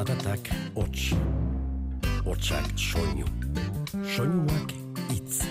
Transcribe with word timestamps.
Zaratak 0.00 0.48
hots. 0.74 1.12
Hotsak 2.24 2.68
soinu. 2.72 3.26
Soinuak 4.08 4.72
hitz. 5.10 5.42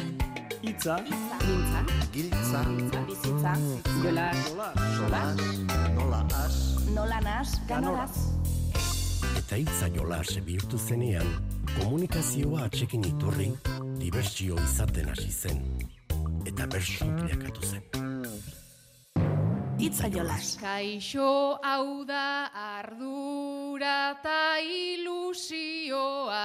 Itza, 0.66 0.96
Giltza, 1.44 1.82
Giltza, 2.14 2.64
bizitza, 3.06 3.54
jola, 4.02 4.26
sola, 4.98 5.22
nola 5.94 6.24
as, 6.34 6.58
nola 6.96 7.20
nas, 7.22 7.54
ganoraz. 7.70 8.18
Eta 9.38 9.56
hitza 9.62 9.92
jola 9.94 10.24
bihurtu 10.42 10.80
zenean, 10.80 11.30
komunikazioa 11.78 12.66
atxekin 12.66 13.06
iturri, 13.06 13.52
dibertsio 14.02 14.58
izaten 14.66 15.14
hasi 15.14 15.30
zen. 15.30 15.62
Eta 16.50 16.66
bersu 16.66 17.06
bilakatu 17.06 17.62
zen. 17.62 17.86
Itza 19.80 20.10
jolas. 20.12 20.58
Kaixo 20.60 21.56
hau 21.64 22.04
da 22.04 22.50
ardura 23.80 24.20
ta 24.22 24.60
ilusioa, 24.60 26.36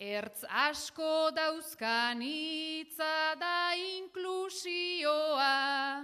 Ertz 0.00 0.44
asko 0.48 1.30
dauzkan 1.30 2.20
hitza 2.22 3.34
da 3.38 3.74
inklusioa, 3.76 6.02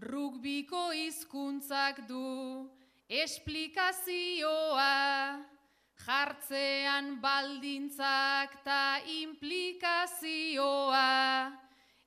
Rugbiko 0.00 0.92
hizkuntzak 0.92 2.08
du 2.08 2.70
esplikazioa, 3.08 5.44
Jartzean 6.06 7.20
baldintzak 7.20 8.64
ta 8.64 9.00
implikazioa, 9.04 11.52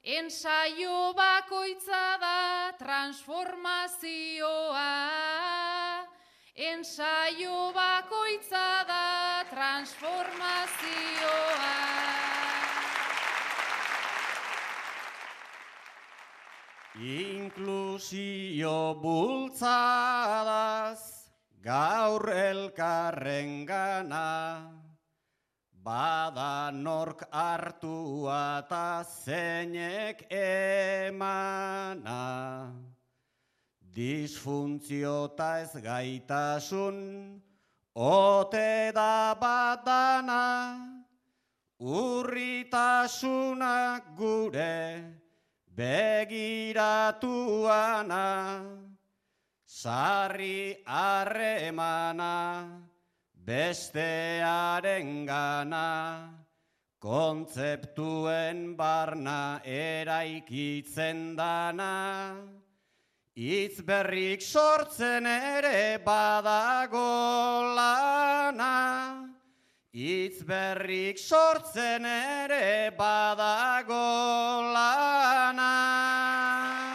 Ensaio 0.01 1.13
bakoitza 1.13 2.17
da 2.17 2.73
transformazioa. 2.79 4.89
Ensaio 6.53 7.71
bakoitza 7.71 8.83
da 8.83 9.45
transformazioa. 9.49 11.71
Inklusio 16.99 18.99
bultzadaz 19.01 20.99
gaur 21.63 22.27
elkarren 22.27 23.65
gana, 23.65 24.75
bada 25.71 26.69
nork 26.73 27.23
hartua 27.31 28.67
ta 28.67 29.05
zeinek 29.07 30.27
emana. 30.29 32.19
Disfuntzio 33.91 35.35
ta 35.35 35.59
ez 35.59 35.75
gaitasun, 35.83 37.41
ote 37.93 38.91
da 38.95 39.35
badana, 39.35 40.79
urritasunak 41.77 42.71
gure, 44.15 45.03
begiratuana, 45.75 46.47
sarri 49.67 50.77
harremana, 50.87 52.79
bestearen 53.43 55.25
gana, 55.25 56.31
kontzeptuen 57.01 58.77
barna 58.77 59.59
eraikitzen 59.65 61.35
dana, 61.35 62.39
Itz 63.33 63.79
berrik 63.87 64.41
sortzen 64.41 65.25
ere 65.25 65.99
badago 66.03 67.75
lana, 67.75 69.31
Itz 69.93 70.43
berrik 70.43 71.17
sortzen 71.17 72.05
ere 72.05 72.91
badago 72.91 74.73
lana. 74.73 76.90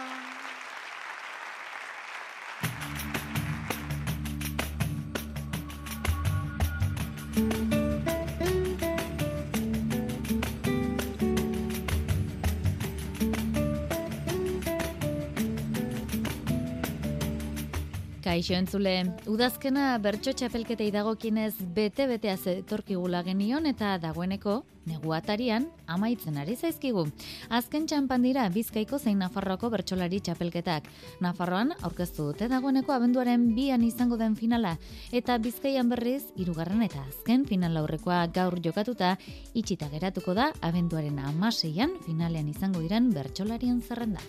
Kaixo 18.37 18.53
entzule, 18.53 18.91
udazkena 19.33 19.95
bertso 19.97 20.29
txapelketei 20.37 20.91
dagokinez 20.93 21.55
bete-betea 21.73 22.35
zetorkigula 22.37 23.23
genion 23.25 23.65
eta 23.65 23.95
dagoeneko 23.97 24.59
neguatarian 24.85 25.65
amaitzen 25.89 26.37
ari 26.37 26.53
zaizkigu. 26.53 27.07
Azken 27.49 27.87
txampan 27.89 28.27
dira 28.27 28.43
Bizkaiko 28.53 28.99
zein 29.01 29.17
Nafarroako 29.23 29.71
bertsolari 29.73 30.19
txapelketak. 30.21 30.85
Nafarroan 31.25 31.73
aurkeztu 31.81 32.27
dute 32.29 32.45
dagoeneko 32.51 32.93
abenduaren 32.93 33.49
bian 33.57 33.81
izango 33.81 34.21
den 34.21 34.37
finala 34.37 34.75
eta 35.09 35.39
Bizkaian 35.41 35.89
berriz 35.89 36.27
hirugarren 36.37 36.85
eta 36.85 37.01
azken 37.07 37.49
final 37.49 37.81
aurrekoa 37.81 38.21
gaur 38.37 38.61
jokatuta 38.61 39.15
itxita 39.55 39.89
geratuko 39.89 40.37
da 40.37 40.51
abenduaren 40.61 41.17
amaseian 41.25 41.97
finalean 42.05 42.53
izango 42.53 42.85
diren 42.85 43.09
bertsolarien 43.17 43.81
zerrenda. 43.81 44.21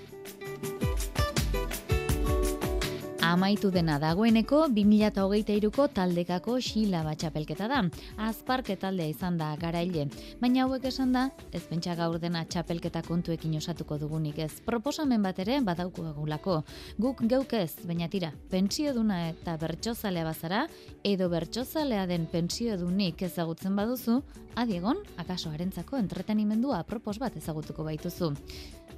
Amaitu 3.28 3.69
dena 3.69 3.99
dagoeneko 4.00 4.62
2023ko 4.72 5.84
taldekako 5.93 6.55
xila 6.65 7.03
batxapelketa 7.05 7.66
da. 7.69 7.83
Azparke 8.25 8.78
taldea 8.81 9.11
izan 9.12 9.37
da 9.37 9.50
garaile, 9.61 10.06
baina 10.41 10.62
hauek 10.65 10.87
esan 10.89 11.12
da, 11.12 11.27
ez 11.53 11.61
pentsa 11.69 11.93
gaur 11.99 12.17
dena 12.22 12.47
txapelketa 12.49 13.03
kontuekin 13.05 13.59
osatuko 13.59 13.99
dugunik 14.00 14.38
ez. 14.47 14.62
Proposamen 14.65 15.21
bat 15.28 15.43
ere 15.44 15.59
badauko 15.61 16.06
egulako. 16.09 16.62
Guk 16.97 17.21
geuk 17.28 17.53
ez, 17.59 17.75
baina 17.84 18.09
tira, 18.09 18.33
pentsio 18.49 18.94
duna 18.97 19.21
eta 19.28 19.59
bertsozalea 19.61 20.25
bazara, 20.25 20.65
edo 21.05 21.28
bertsozalea 21.28 22.06
den 22.09 22.25
pentsio 22.33 22.78
dunik 22.81 23.27
ezagutzen 23.28 23.77
baduzu, 23.77 24.22
adiegon, 24.56 25.05
akaso 25.21 25.53
harentzako 25.53 26.00
entretenimendua 26.00 26.81
propos 26.88 27.19
bat 27.21 27.37
ezagutuko 27.37 27.84
baituzu. 27.84 28.33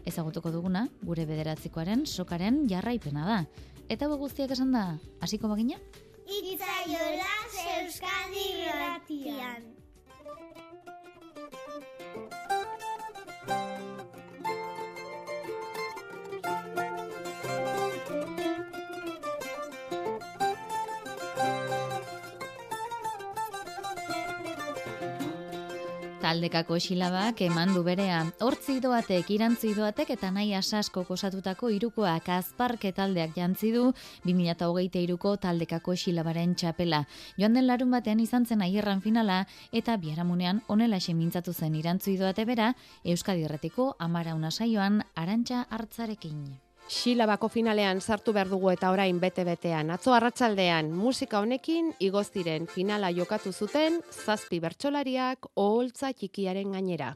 Ezagutuko 0.07 0.55
duguna, 0.55 0.87
gure 1.05 1.27
bederatzikoaren 1.29 2.07
sokaren 2.07 2.63
jarraipena 2.71 3.27
da. 3.27 3.43
Eta 3.91 4.07
hau 4.07 4.17
guztiak 4.21 4.53
esan 4.55 4.69
da, 4.71 4.85
hasiko 5.27 5.49
bagina? 5.51 5.77
Itzaiola 6.31 7.31
Euskadi 7.73 8.45
Irratian. 8.63 9.65
Taldekako 26.31 26.77
xilabak 26.79 27.41
eman 27.43 27.73
du 27.75 27.81
berea. 27.83 28.21
Hortzi 28.47 28.77
doatek, 28.79 29.33
irantzi 29.35 29.73
doatek 29.75 30.13
eta 30.15 30.29
nahi 30.31 30.53
asasko 30.55 31.03
kosatutako 31.09 31.73
irukoak 31.75 32.31
azparke 32.37 32.93
taldeak 32.95 33.35
jantzi 33.35 33.73
du 33.75 33.89
2008 34.29 35.03
iruko 35.03 35.35
taldekako 35.43 35.97
xilabaren 36.05 36.55
txapela. 36.55 37.03
Joan 37.35 37.59
den 37.59 37.67
larun 37.67 37.91
batean 37.99 38.23
izan 38.23 38.47
zen 38.47 38.63
aierran 38.63 39.03
finala 39.03 39.43
eta 39.73 39.99
biaramunean 39.99 40.63
onela 40.69 41.03
mintzatu 41.11 41.53
zen 41.53 41.75
irantzi 41.75 42.17
doate 42.17 42.45
bera 42.45 42.77
Euskadi 43.03 43.43
Erretiko 43.51 43.97
amara 43.99 44.39
saioan 44.53 45.03
arantxa 45.17 45.67
hartzarekin. 45.69 46.70
Xilabako 46.91 47.47
finalean 47.47 48.01
sartu 48.03 48.33
behar 48.35 48.49
dugu 48.51 48.73
eta 48.73 48.89
orain 48.91 49.21
bete-betean. 49.23 49.93
Atzo 49.95 50.11
arratsaldean 50.11 50.89
musika 50.91 51.39
honekin 51.39 51.93
igoz 52.03 52.25
diren 52.35 52.67
finala 52.67 53.13
jokatu 53.15 53.53
zuten 53.53 54.01
zazpi 54.11 54.59
bertsolariak 54.65 55.47
oholtza 55.55 56.11
txikiaren 56.11 56.75
gainera. 56.75 57.13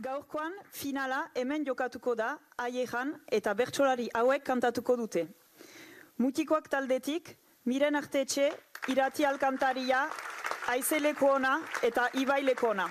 Gaurkoan 0.00 0.56
finala 0.72 1.26
hemen 1.36 1.68
jokatuko 1.68 2.14
da 2.16 2.30
aieran 2.56 3.12
eta 3.28 3.52
bertsolari 3.52 4.08
hauek 4.16 4.48
kantatuko 4.48 4.96
dute. 4.96 5.26
Mutikoak 6.16 6.72
taldetik, 6.72 7.36
miren 7.68 8.00
artetxe, 8.00 8.48
irati 8.88 9.28
alkantaria, 9.28 10.06
aizeleko 10.72 11.34
ona 11.36 11.58
eta 11.84 12.08
ibaileko 12.16 12.72
ona. 12.72 12.88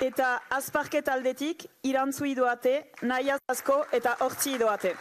Eta 0.00 0.38
azparket 0.56 1.08
aldetik, 1.12 1.66
irantzu 1.84 2.24
idoate, 2.24 2.70
nahi 3.04 3.28
asko 3.36 3.84
eta 3.92 4.14
hortzi 4.24 4.54
idoate. 4.56 4.94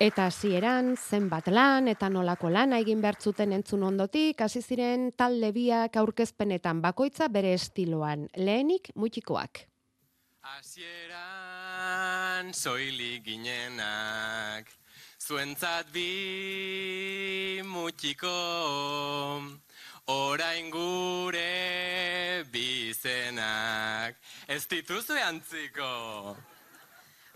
Eta 0.00 0.26
hasieran 0.30 0.96
zenbat 0.96 1.48
lan 1.52 1.88
eta 1.92 2.08
nolako 2.08 2.48
lana 2.52 2.78
egin 2.80 3.00
bertzuten 3.04 3.52
entzun 3.56 3.82
ondotik, 3.84 4.40
hasi 4.40 4.62
ziren 4.62 5.12
talde 5.12 5.52
biak 5.52 5.96
aurkezpenetan 6.00 6.80
bakoitza 6.80 7.28
bere 7.28 7.52
estiloan. 7.56 8.28
Lehenik 8.36 8.88
mutikoak. 8.94 9.68
Hasieran 10.56 11.76
soilik 12.56 13.24
ginenak, 13.24 14.64
zuentzat 15.20 15.92
bi 15.92 17.60
mutiko, 17.68 18.32
orain 20.06 20.70
gure 20.70 22.44
bizenak, 22.52 24.14
ez 24.48 24.66
dituzue 24.70 25.22
antziko. 25.22 26.36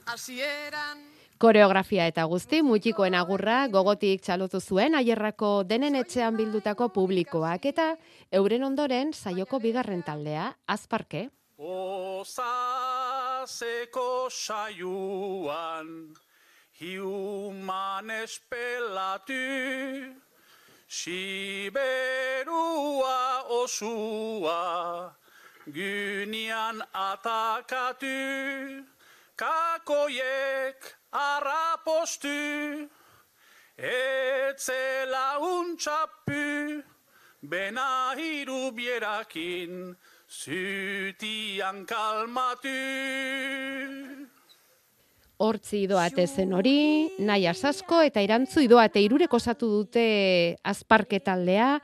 Hasieran 0.07 1.21
Koreografia 1.41 2.05
eta 2.05 2.27
guzti, 2.29 2.59
mutikoen 2.61 3.15
agurra 3.17 3.63
gogotik 3.73 4.21
txalotu 4.21 4.61
zuen 4.61 4.93
aierrako 4.99 5.65
denen 5.65 5.97
etxean 5.97 6.37
bildutako 6.37 6.91
publikoak 6.93 7.65
eta 7.71 7.97
euren 8.41 8.67
ondoren 8.69 9.15
saioko 9.17 9.57
bigarren 9.65 10.03
taldea, 10.05 10.53
azparke. 10.69 11.31
Osaseko 11.57 12.29
saioan 14.29 15.89
hiuman 16.77 18.11
espelatu 18.21 19.33
Siberua 20.91 22.51
osua 23.47 25.15
gynian 25.71 26.83
atakatu 26.91 28.83
Kakoiek 29.39 30.83
arrapostu 31.13 32.91
Etzela 33.79 35.39
untxapu 35.39 36.83
Bena 37.41 38.15
hiru 38.19 38.75
bierakin 38.75 39.95
Zutian 40.27 41.87
kalmatu 41.87 42.69
Hortzi 45.41 45.87
idoate 45.87 46.27
zen 46.29 46.51
hori, 46.53 47.09
nahi 47.25 47.47
asasko 47.49 48.03
eta 48.05 48.21
irantzu 48.21 48.61
idoate 48.61 49.01
irurek 49.01 49.33
osatu 49.33 49.71
dute 49.73 50.03
azparke 50.69 51.23
taldea, 51.25 51.79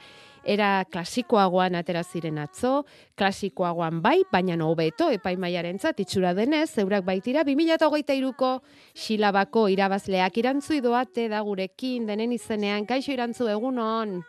era 0.45 0.85
klasikoagoan 0.93 1.75
atera 1.81 2.03
ziren 2.05 2.37
atzo, 2.39 2.85
klasikoagoan 3.17 4.03
bai, 4.05 4.21
baina 4.31 4.61
hobeto 4.61 5.09
epaimaiaren 5.11 5.81
itxura 5.81 6.35
denez, 6.35 6.77
eurak 6.85 7.05
baitira 7.05 7.45
2008ko 7.45 8.61
xilabako 8.95 9.69
irabazleak 9.73 10.37
irantzu 10.37 10.75
idoate 10.75 11.29
da 11.29 11.41
gurekin 11.41 12.07
denen 12.07 12.33
izenean, 12.33 12.85
kaixo 12.85 13.13
irantzu 13.13 13.49
egunon. 13.49 14.21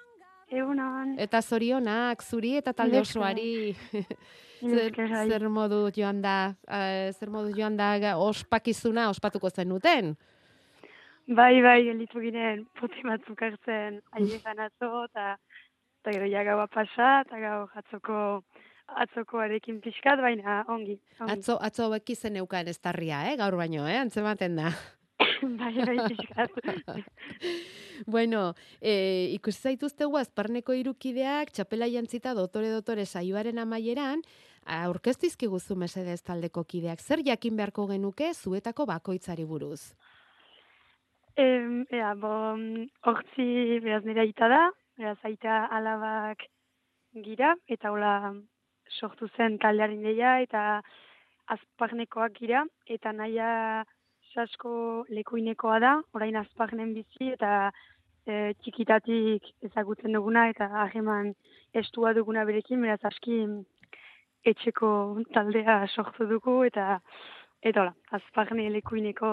Egunon. 0.48 1.16
Eta 1.20 1.42
zorionak, 1.42 2.24
zuri 2.24 2.56
eta 2.62 2.74
talde 2.74 3.02
osoari. 3.02 3.76
zer, 4.62 4.96
zer 5.28 5.48
modu 5.52 5.82
joan 5.96 6.22
da, 6.24 6.54
uh, 6.70 7.12
zer 7.12 7.30
modu 7.30 7.52
joan 7.58 7.76
da 7.78 8.16
ospakizuna 8.16 9.10
ospatuko 9.12 9.50
zenuten? 9.50 10.16
Bai, 11.28 11.60
bai, 11.62 11.82
elitu 11.92 12.22
ginen 12.24 12.64
pote 12.80 13.04
batzuk 13.04 13.42
hartzen 13.44 14.00
aiekan 14.16 14.64
atzo, 14.64 15.04
eta 15.10 15.36
eta 15.36 16.14
gero 16.16 16.30
ja 16.32 16.44
gaua 16.48 16.68
pasa, 16.72 17.10
eta 17.26 17.40
gau 17.42 17.58
jatzoko 17.74 18.20
atzokoarekin 19.04 19.82
pixkat, 19.84 20.22
baina 20.24 20.62
ongi. 20.72 20.96
ongi. 21.20 21.34
Atzo, 21.34 21.58
atzo 21.60 21.90
beki 21.92 22.16
zen 22.16 22.40
eukan 22.40 22.72
ez 22.72 22.80
tarria, 22.80 23.26
eh? 23.28 23.36
gaur 23.36 23.58
baino, 23.60 23.84
eh? 23.84 23.98
antzematen 24.00 24.56
da. 24.62 24.72
Bai, 25.60 25.74
bai, 25.86 25.98
pixkat. 26.08 26.52
bueno, 28.16 28.54
e, 28.82 29.30
ikusi 29.34 29.72
zaituztegu 29.72 30.18
azparneko 30.20 30.76
irukideak, 30.78 31.52
txapela 31.56 31.90
jantzita 31.90 32.36
dotore 32.38 32.70
dotore 32.74 33.06
saioaren 33.06 33.58
amaieran, 33.64 34.22
aurkeztu 34.78 35.30
izkiguzu 35.30 35.78
mesedez 35.80 36.22
taldeko 36.28 36.64
kideak, 36.64 37.02
zer 37.02 37.24
jakin 37.26 37.58
beharko 37.58 37.88
genuke 37.90 38.34
zuetako 38.34 38.86
bakoitzari 38.90 39.46
buruz? 39.46 39.96
Em, 41.38 41.84
ea, 41.94 42.14
bo, 42.18 42.34
hortzi 43.06 43.48
beraz 43.86 44.04
nire 44.06 44.26
aita 44.26 44.48
da, 44.50 44.62
beraz 44.98 45.18
aita 45.30 45.66
alabak 45.74 46.48
gira, 47.26 47.56
eta 47.70 47.92
hola 47.94 48.34
sortu 49.00 49.30
zen 49.36 49.58
taldearen 49.62 50.02
deia, 50.02 50.40
eta 50.42 50.82
azparnekoak 51.54 52.34
gira, 52.40 52.66
eta 52.90 53.14
naia 53.14 53.86
sasko 54.38 54.72
lekuinekoa 55.10 55.80
da, 55.84 55.94
orain 56.18 56.38
azparnen 56.40 56.94
bizi, 56.98 57.32
eta 57.34 57.72
e, 58.28 58.54
txikitatik 58.62 59.50
ezagutzen 59.70 60.18
duguna, 60.18 60.48
eta 60.54 60.70
harreman 60.84 61.34
estua 61.82 62.14
duguna 62.18 62.46
berekin, 62.50 62.84
beraz 62.86 63.02
aski 63.10 63.42
etxeko 64.48 64.92
taldea 65.34 65.82
sortu 65.94 66.30
dugu, 66.30 66.62
eta 66.70 67.00
eta 67.66 67.82
hola, 67.84 67.96
azparne 68.14 68.68
lekuineko 68.76 69.32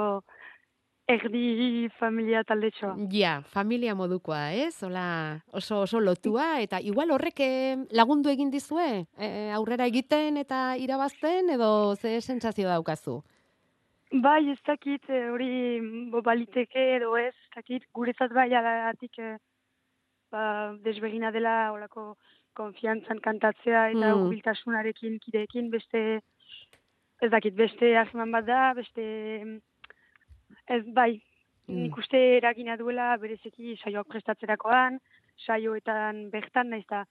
erdi 1.14 1.90
familia 1.98 2.40
taldetxoa. 2.48 2.94
Ja, 3.12 3.34
familia 3.52 3.92
modukoa, 3.94 4.54
ez? 4.56 4.78
Hola, 4.86 5.42
oso, 5.52 5.82
oso 5.84 6.00
lotua, 6.00 6.62
eta 6.64 6.80
igual 6.80 7.12
horrek 7.12 7.44
eh, 7.44 7.76
lagundu 7.92 8.32
egin 8.32 8.50
dizue? 8.54 9.04
E, 9.20 9.28
aurrera 9.52 9.84
egiten 9.92 10.40
eta 10.40 10.64
irabazten, 10.80 11.52
edo 11.58 11.70
ze 12.00 12.16
sentsazio 12.24 12.72
daukazu? 12.72 13.20
Bai, 14.12 14.50
ez 14.50 14.58
dakit, 14.66 15.08
eh, 15.08 15.30
hori 15.30 15.80
bo 16.10 16.20
baliteke 16.22 16.96
edo 16.96 17.16
ez, 17.16 17.32
ez 17.34 17.54
dakit, 17.56 17.84
guretzat 17.94 18.32
bai 18.32 18.52
alatik 18.54 19.18
e, 19.18 19.36
ba, 20.30 20.74
desbegina 20.84 21.30
dela 21.32 21.72
olako 21.72 22.16
konfiantzan 22.54 23.18
kantatzea 23.20 23.88
eta 23.90 24.14
Mm. 24.14 24.20
hurbiltasunarekin 24.22 25.18
kideekin 25.18 25.70
beste, 25.70 26.20
ez 27.22 27.30
dakit, 27.30 27.54
beste 27.54 27.96
ahriman 27.98 28.30
bat 28.30 28.44
da, 28.46 28.74
beste, 28.74 29.60
ez 30.68 30.84
bai, 30.94 31.20
Mm. 31.66 31.82
nik 31.82 31.96
uste 31.96 32.36
eragina 32.36 32.76
duela 32.76 33.16
berezeki 33.16 33.76
saioak 33.82 34.06
prestatzerakoan, 34.06 35.00
saioetan 35.46 36.30
bertan, 36.30 36.68
naiz 36.70 36.84
eta 36.84 37.04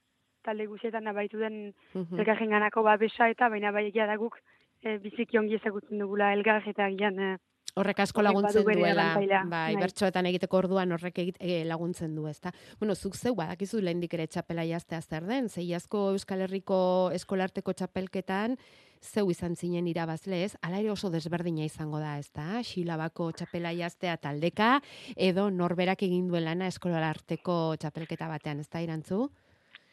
talde 0.43 0.65
guzietan 0.67 1.07
abaitu 1.07 1.37
den 1.39 1.73
elgarren 2.19 2.49
ganako 2.49 2.83
babesa 2.83 3.29
eta 3.29 3.49
baina 3.49 3.71
bai 3.71 3.87
egia 3.87 4.05
da 4.05 4.15
guk 4.15 4.37
e, 4.83 4.97
biziki 5.03 5.39
ongi 5.39 5.57
ezagutzen 5.59 6.03
dugula 6.03 6.33
elgar 6.35 6.67
eta 6.69 6.89
gian 6.99 7.19
e, 7.19 7.33
Horrek 7.73 8.03
asko 8.03 8.21
laguntzen 8.21 8.67
duela, 8.67 9.15
bai, 9.17 9.39
bai. 9.49 9.75
bertsoetan 9.81 10.27
egiteko 10.29 10.59
orduan 10.59 10.91
horrek 10.93 11.15
egit, 11.23 11.37
e, 11.41 11.63
laguntzen 11.65 12.11
du, 12.13 12.27
ezta? 12.29 12.51
Bueno, 12.77 12.93
zuk 12.93 13.15
zeu 13.17 13.31
badakizu 13.33 13.79
lehendik 13.81 14.13
ere 14.13 14.27
txapela 14.29 14.61
jaztea 14.69 14.99
zer 15.01 15.25
den, 15.25 15.47
zeiazko 15.49 16.03
Euskal 16.11 16.43
Herriko 16.45 16.77
eskolarteko 17.17 17.73
txapelketan, 17.73 18.59
zeu 19.01 19.25
izan 19.33 19.57
zinen 19.57 19.87
irabazle 19.89 20.43
ez, 20.45 20.51
ala 20.61 20.83
ere 20.83 20.91
oso 20.93 21.09
desberdina 21.09 21.65
izango 21.65 21.97
da, 21.97 22.19
ezta? 22.21 22.61
Xilabako 22.61 23.31
txapela 23.39 23.71
jaztea 23.73 24.19
taldeka, 24.21 24.75
edo 25.17 25.47
norberak 25.49 26.05
egin 26.05 26.27
duen 26.29 26.45
lana 26.45 26.67
eskolarteko 26.69 27.57
txapelketa 27.81 28.29
batean, 28.29 28.61
ezta 28.61 28.83
irantzu? 28.85 29.23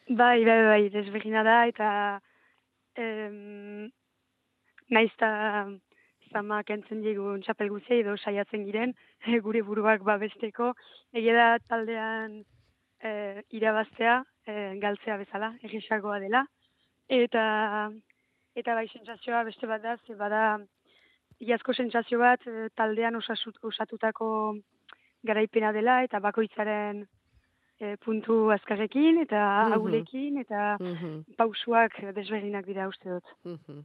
Bai, 0.05 0.45
bai, 0.45 0.59
bai, 0.69 0.83
desbegina 0.93 1.41
da, 1.47 1.57
eta 1.71 1.89
em, 2.93 3.89
naiz 4.91 5.11
eta 5.15 5.67
zama 6.31 6.61
kentzen 6.63 7.01
digun 7.03 7.41
txapel 7.43 7.69
guzia 7.73 7.97
edo 7.99 8.15
saiatzen 8.17 8.65
giren, 8.67 8.93
gure 9.45 9.61
buruak 9.67 10.03
babesteko, 10.07 10.73
egia 11.13 11.33
da 11.35 11.47
taldean 11.67 12.41
e, 13.03 13.41
irabaztea, 13.57 14.21
e, 14.47 14.53
galtzea 14.83 15.17
bezala, 15.17 15.53
egisagoa 15.63 16.19
dela, 16.23 16.45
eta 17.09 17.89
eta 18.55 18.75
bai 18.75 18.87
sentsazioa 18.91 19.43
beste 19.47 19.67
bat 19.67 19.81
da, 19.83 19.95
ze 20.07 20.15
bada 20.19 20.59
iazko 21.39 21.73
sentsazio 21.73 22.19
bat 22.19 22.43
e, 22.47 22.67
taldean 22.75 23.15
osasut, 23.15 23.57
osatutako 23.63 24.27
garaipena 25.23 25.71
dela, 25.71 26.01
eta 26.03 26.19
bakoitzaren 26.19 27.05
e, 27.81 27.95
puntu 27.97 28.51
azkarrekin, 28.53 29.17
eta 29.23 29.39
Mhm. 29.65 29.73
agulekin, 29.73 30.37
eta 30.37 30.77
Mhm. 30.79 31.23
pausuak 31.37 31.97
desberdinak 32.15 32.65
dira 32.65 32.87
uste 32.87 33.09
dut. 33.09 33.25
Mhm. 33.45 33.81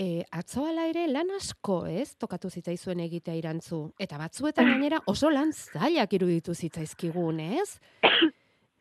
E, 0.00 0.24
atzo 0.32 0.62
ala 0.64 0.86
ere 0.88 1.02
lan 1.12 1.28
asko, 1.36 1.82
ez, 1.86 2.14
tokatu 2.16 2.48
zitzaizuen 2.48 3.02
egitea 3.04 3.34
irantzu. 3.36 3.82
Eta 4.00 4.16
batzuetan 4.16 4.64
gainera 4.70 5.00
oso 5.12 5.28
lan 5.30 5.50
zailak 5.52 6.14
iruditu 6.16 6.54
zitzaizkigun, 6.56 7.40
ez? 7.60 7.78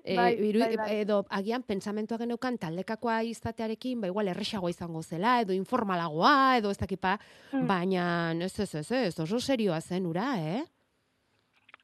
E, 0.10 0.14
Bai, 0.16 0.30
iru- 0.48 0.62
bai, 0.64 0.78
bai. 0.80 0.86
Edo 1.04 1.18
agian 1.36 1.62
pentsamentua 1.68 2.18
geneukan 2.18 2.56
taldekakoa 2.58 3.18
izatearekin, 3.28 4.00
ba 4.02 4.08
igual 4.08 4.30
erresagoa 4.32 4.72
izango 4.72 5.02
zela, 5.04 5.34
edo 5.44 5.52
informalagoa, 5.54 6.56
edo 6.58 6.72
ez 6.72 6.78
dakipa, 6.80 7.18
Mm. 7.52 7.66
baina 7.68 8.06
ez 8.48 8.54
ez 8.64 8.76
ez 8.80 8.92
ez, 8.96 9.20
oso 9.20 9.40
serioa 9.44 9.82
zen 9.82 10.06
ura, 10.08 10.30
eh? 10.40 10.64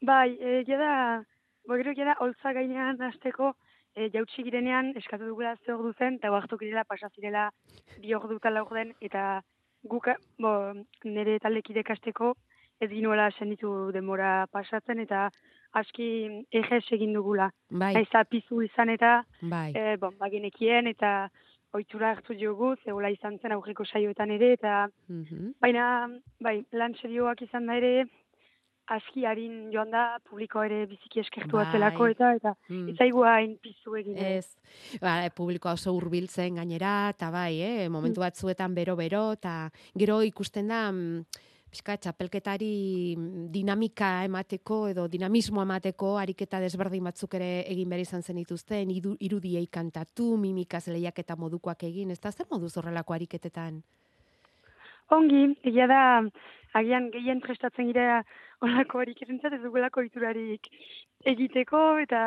Bai, 0.02 0.38
egia 0.40 0.78
da, 0.80 0.94
bo 1.68 1.76
gero 1.76 1.92
egia 1.92 2.06
da, 2.06 2.16
holtza 2.24 2.54
gainean 2.56 2.98
hasteko 3.04 3.52
e, 3.96 4.10
jautsi 4.14 4.44
girenean 4.44 4.94
eskatu 5.00 5.26
dugula 5.30 5.56
ze 5.66 5.74
ordu 5.74 5.94
zen, 5.98 6.16
eta 6.20 6.32
oartu 6.32 6.58
girela 6.58 6.84
pasa 6.84 7.10
zirela 7.16 7.50
bi 8.02 8.14
ordu 8.14 8.38
eta 8.38 8.50
laur 8.52 8.74
den, 8.74 8.94
eta 9.02 9.42
guk, 9.84 10.08
bo, 10.40 10.74
nire 11.04 11.40
taldekidek 11.40 11.90
hasteko 11.90 12.34
ez 12.82 12.90
ginuela 12.92 13.30
senditu 13.32 13.92
denbora 13.96 14.48
pasatzen, 14.52 15.00
eta 15.00 15.30
aski 15.74 16.08
ejes 16.52 16.84
egin 16.92 17.14
dugula. 17.14 17.50
Bai. 17.70 17.94
Naiz 17.94 18.08
eta 18.10 18.24
pizu 18.26 18.62
izan 18.66 18.90
eta, 18.90 19.24
Bai. 19.42 19.72
e, 19.76 19.96
bon, 19.98 20.16
bagenekien, 20.20 20.88
eta 20.88 21.30
ohitura 21.76 22.12
hartu 22.12 22.34
jogu, 22.40 22.76
zegoela 22.84 23.10
izan 23.12 23.38
zen 23.40 23.52
aurreko 23.52 23.86
saioetan 23.86 24.32
ere, 24.32 24.54
eta 24.54 24.88
Mhm. 25.10 25.54
Baina, 25.62 26.10
bai, 26.42 26.66
lan 26.72 26.94
serioak 26.96 27.42
izan 27.42 27.66
da 27.66 27.76
ere, 27.78 28.06
aski 28.88 29.26
harin 29.26 29.72
joan 29.74 29.90
da, 29.92 30.20
publiko 30.30 30.62
ere 30.64 30.86
biziki 30.86 31.20
eskertu 31.24 31.58
Bai. 31.58 31.66
atzelako 31.66 32.08
eta, 32.08 32.34
eta 32.36 32.56
Mm. 32.70 32.90
ez 32.90 32.98
hain 33.00 33.58
piztu 33.58 33.96
egin. 33.96 34.18
ere. 34.18 34.38
Ez, 34.38 34.58
ba, 35.02 35.30
publikoa 35.36 35.74
oso 35.74 35.94
hurbiltzen 35.94 36.56
gainera, 36.56 37.10
eta 37.10 37.32
bai, 37.32 37.62
eh, 37.62 37.90
momentu 37.90 38.22
batzuetan 38.22 38.76
bero-bero, 38.76 39.32
eta 39.34 39.72
gero 39.98 40.22
ikusten 40.22 40.68
da, 40.68 40.92
mm, 40.92 41.26
pixka, 41.76 41.98
txapelketari 41.98 43.16
mm, 43.18 43.52
dinamika 43.52 44.24
emateko 44.24 44.88
edo 44.88 45.08
dinamismo 45.12 45.62
emateko 45.62 46.18
ariketa 46.18 46.60
desberdin 46.64 47.04
batzuk 47.04 47.34
ere 47.36 47.66
egin 47.68 47.90
behar 47.90 48.02
izan 48.02 48.24
zen 48.24 48.38
dituzten, 48.38 48.92
irudiei 49.20 49.68
kantatu, 49.68 50.38
mimikaz 50.38 50.88
lehiaketa 50.88 51.36
modukoak 51.36 51.84
egin, 51.84 52.12
ez 52.12 52.20
da 52.20 52.32
zer 52.32 52.46
moduz 52.52 52.78
horrelako 52.78 53.14
ariketetan? 53.14 53.82
Ongi, 55.12 55.56
egia 55.64 55.86
da, 55.88 56.02
agian 56.74 57.12
gehien 57.12 57.42
prestatzen 57.44 57.92
gira 57.92 58.24
olako 58.68 59.02
horik 59.04 59.22
erentzat 59.26 59.58
ez 59.58 59.62
dugulako 59.64 60.04
iturarik 60.06 60.70
egiteko, 61.34 61.82
eta 62.04 62.22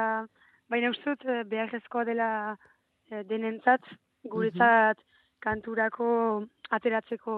baina 0.71 0.91
uste 0.95 1.15
dut 1.15 1.29
eh, 1.29 1.45
beharrezkoa 1.53 2.05
dela 2.09 2.31
eh, 3.11 3.23
denentzat, 3.29 3.85
guretzat 4.25 5.01
kanturako 5.45 6.09
ateratzeko 6.75 7.37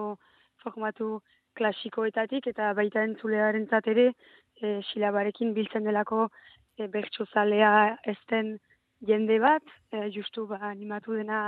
formatu 0.63 1.19
klasikoetatik, 1.57 2.47
eta 2.53 2.71
baita 2.77 3.03
entzulearentzat 3.07 3.87
ere, 3.91 4.11
e, 4.61 4.79
silabarekin 4.91 5.53
biltzen 5.57 5.87
delako 5.87 6.27
e, 6.77 6.87
bertsozalea 6.87 7.71
ezten 8.13 8.53
jende 9.07 9.39
bat, 9.43 9.73
e, 9.91 10.07
justu 10.15 10.45
ba, 10.47 10.59
animatu 10.69 11.17
dena 11.17 11.41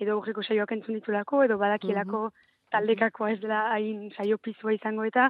edo 0.00 0.16
aurreko 0.16 0.42
saioak 0.42 0.74
entzun 0.76 0.98
ditulako, 0.98 1.44
edo 1.46 1.58
badakielako 1.60 2.28
taldekakoa 2.74 3.34
ez 3.34 3.40
dela 3.44 3.66
hain 3.74 4.08
saio 4.16 4.38
pizua 4.42 4.74
izango 4.74 5.06
eta, 5.10 5.28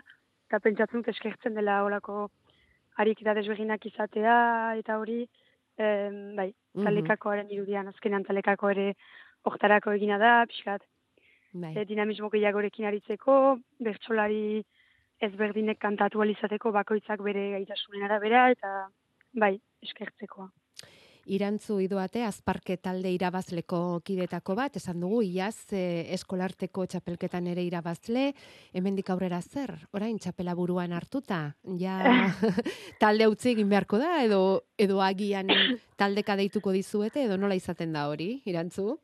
eta 0.55 0.63
pentsatzen 0.63 1.03
dut 1.03 1.09
eskertzen 1.11 1.57
dela 1.59 1.81
olako 1.83 2.29
harik 3.01 3.21
eta 3.25 3.33
desberginak 3.35 3.83
izatea, 3.91 4.35
eta 4.79 4.99
hori, 5.01 5.25
em, 5.79 6.37
bai, 6.37 6.53
Mhm. 6.75 6.85
taldekakoaren 6.85 7.51
irudian, 7.51 7.89
azkenean 7.89 8.23
taldekako 8.25 8.71
ere 8.71 8.95
hortarako 9.45 9.91
egina 9.93 10.19
da, 10.19 10.47
pixkat, 10.47 10.83
Bai. 11.53 11.75
e, 11.77 11.85
dinamismo 11.85 12.31
gehiagorekin 12.31 12.87
aritzeko, 12.87 13.59
bertsolari 13.81 14.65
ezberdinek 15.21 15.79
kantatu 15.79 16.21
ahal 16.21 16.31
izateko 16.31 16.71
bakoitzak 16.73 17.21
bere 17.21 17.51
gaitasunen 17.51 18.03
arabera, 18.05 18.51
eta 18.51 18.89
bai, 19.35 19.59
eskertzekoa. 19.83 20.49
Irantzu 21.33 21.79
idoate, 21.81 22.23
azparke 22.27 22.77
talde 22.77 23.09
irabazleko 23.15 24.01
kidetako 24.05 24.57
bat, 24.59 24.77
esan 24.77 25.01
dugu, 25.01 25.23
iaz 25.25 25.73
eh, 25.73 26.05
eskolarteko 26.17 26.85
txapelketan 26.91 27.47
ere 27.49 27.65
irabazle, 27.65 28.27
hemendik 28.77 29.09
aurrera 29.15 29.41
zer, 29.41 29.73
orain 29.97 30.19
txapela 30.21 30.55
buruan 30.59 30.93
hartuta, 30.93 31.55
ja 31.81 31.97
talde 33.03 33.29
utzi 33.31 33.55
egin 33.55 33.71
beharko 33.73 34.01
da, 34.03 34.19
edo, 34.25 34.41
edo 34.77 35.01
agian 35.01 35.49
taldeka 35.97 36.37
deituko 36.37 36.75
dizuete, 36.77 37.25
edo 37.25 37.39
nola 37.41 37.57
izaten 37.57 37.97
da 37.97 38.09
hori, 38.11 38.43
irantzu? 38.45 38.99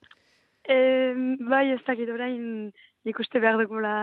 E, 0.68 0.76
bai, 1.48 1.70
ez 1.72 1.80
dakit 1.86 2.12
orain 2.12 2.68
ikuste 3.08 3.40
behar 3.40 3.56
dugula 3.62 3.94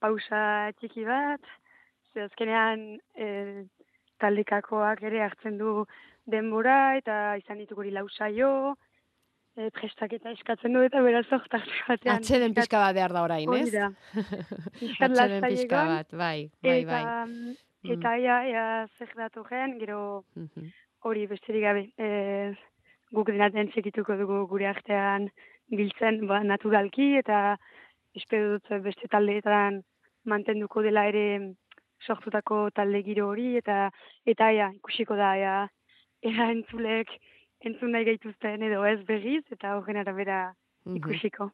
pausa 0.00 0.70
txiki 0.78 1.02
bat, 1.04 1.42
ze 2.14 2.22
azkenean 2.24 2.86
e, 3.18 3.26
taldekakoak 4.20 5.02
ere 5.08 5.22
hartzen 5.26 5.58
du 5.58 5.84
denbora, 6.30 6.96
eta 7.00 7.36
izan 7.40 7.58
ditugu 7.58 7.82
hori 7.84 7.90
lau 7.94 8.06
saio, 8.08 8.76
e, 9.56 9.70
prestaketa 9.74 10.30
eskatzen 10.36 10.72
du, 10.76 10.82
eta 10.86 11.02
beraz 11.02 11.26
hortarte 11.32 11.80
batean. 11.88 12.20
Atxeden 12.20 12.54
pixka 12.54 12.78
bat 12.84 12.94
behar 12.94 13.12
da 13.16 13.22
orain, 13.26 13.54
ez? 13.58 13.72
da. 13.72 13.88
Pixkat 14.80 15.10
Atxeden 15.10 15.42
pixka 15.48 15.84
bat, 15.94 16.12
bai, 16.12 16.50
bai, 16.62 16.84
bai. 16.84 17.02
Eta, 17.02 17.26
Mm. 17.80 17.94
eta 17.94 18.10
ea, 18.20 18.34
ea 18.52 18.64
zer 18.98 19.12
datorren, 19.16 19.78
gero 19.80 20.24
Mhm. 20.36 20.66
hori 21.08 21.26
besterik 21.26 21.62
gabe. 21.64 21.86
E, 21.96 22.54
guk 23.10 23.30
denaten 23.32 23.70
sekituko 23.72 24.16
dugu 24.20 24.42
gure 24.50 24.66
artean 24.68 25.30
biltzen 25.72 26.26
ba, 26.28 26.42
naturalki 26.44 27.16
eta 27.16 27.56
espero 28.14 28.58
dut 28.58 28.68
beste 28.84 29.08
taldeetan 29.08 29.80
mantenduko 30.28 30.82
dela 30.82 31.06
ere 31.08 31.54
sortutako 32.06 32.70
talde 32.74 33.02
giro 33.02 33.28
hori 33.28 33.56
eta 33.56 33.90
eta 34.26 34.50
ea, 34.52 34.70
ikusiko 34.76 35.16
da 35.16 35.36
ea, 35.38 35.56
ea 36.22 36.50
entzulek 36.52 37.08
entzun 37.64 37.92
nahi 37.92 38.04
gaituzten 38.04 38.62
edo 38.62 38.84
ez 38.86 39.00
berriz 39.06 39.44
eta 39.50 39.76
horren 39.76 39.96
arabera 39.96 40.54
Mhm. 40.84 40.96
ikusiko. 40.96 41.50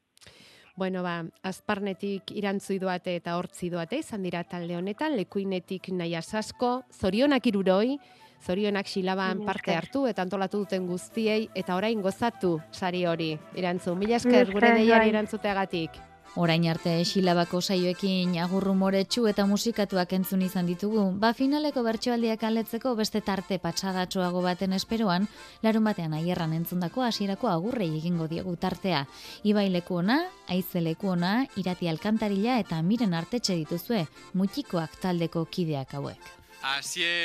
Bueno, 0.76 1.02
ba, 1.02 1.24
azparnetik 1.42 2.30
irantzu 2.36 2.78
doate 2.78 3.16
eta 3.16 3.36
hortzi 3.38 3.70
doate 3.70 3.98
izan 3.98 4.22
dira 4.22 4.44
talde 4.44 4.76
honetan, 4.76 5.16
lekuinetik 5.16 5.88
nahi 5.88 6.14
asasko, 6.14 6.82
zorionak 6.92 7.46
iruroi, 7.46 7.96
zorionak 8.44 8.86
silaban 8.86 9.40
parte 9.44 9.74
hartu 9.74 10.06
eta 10.06 10.22
antolatu 10.22 10.58
duten 10.58 10.86
guztiei, 10.86 11.48
eta 11.54 11.74
orain 11.76 12.02
gozatu 12.02 12.60
sari 12.70 13.06
hori, 13.06 13.38
irantzu. 13.56 13.96
Mila 13.96 14.16
esker 14.16 14.52
gure 14.52 14.70
deiari 14.74 15.06
bai. 15.06 15.08
erantzuteagatik. 15.08 15.90
Orain 16.36 16.66
arte 16.68 16.92
silabako 17.08 17.62
saioekin 17.64 18.34
agurru 18.44 18.74
moretsu 18.76 19.22
eta 19.30 19.46
musikatuak 19.48 20.10
entzun 20.12 20.42
izan 20.44 20.66
ditugu, 20.68 21.04
ba 21.16 21.30
finaleko 21.32 21.80
bertsoaldiak 21.86 22.42
aletzeko 22.44 22.92
beste 22.98 23.22
tarte 23.24 23.56
patsadatsuago 23.62 24.42
baten 24.44 24.76
esperoan, 24.76 25.24
larun 25.64 25.88
batean 25.88 26.12
aierran 26.18 26.52
entzundako 26.52 27.06
hasierako 27.06 27.48
agurrei 27.48 27.88
egingo 27.96 28.28
diegu 28.28 28.52
tartea. 28.60 29.06
Ibai 29.48 29.70
leku 29.72 29.96
ona, 30.02 30.18
aize 30.52 30.84
leku 30.84 31.08
ona, 31.14 31.46
irati 31.56 31.88
alkantarila 31.88 32.58
eta 32.60 32.82
miren 32.82 33.16
artetxe 33.16 33.56
dituzue, 33.56 34.04
mutikoak 34.34 35.00
taldeko 35.00 35.46
kideak 35.48 35.96
hauek. 35.96 36.20
Hasieran 36.60 37.16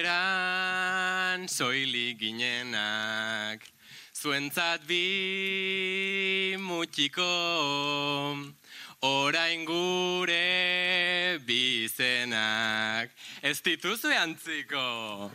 soilik 1.52 2.16
ginenak, 2.16 3.60
zuentzat 4.16 4.88
bi 4.88 6.56
mutiko, 6.64 7.28
orain 9.02 9.66
gure 9.66 11.40
bizenak, 11.46 13.10
ez 13.42 13.62
dituzue 13.66 14.16
antziko. 14.18 15.32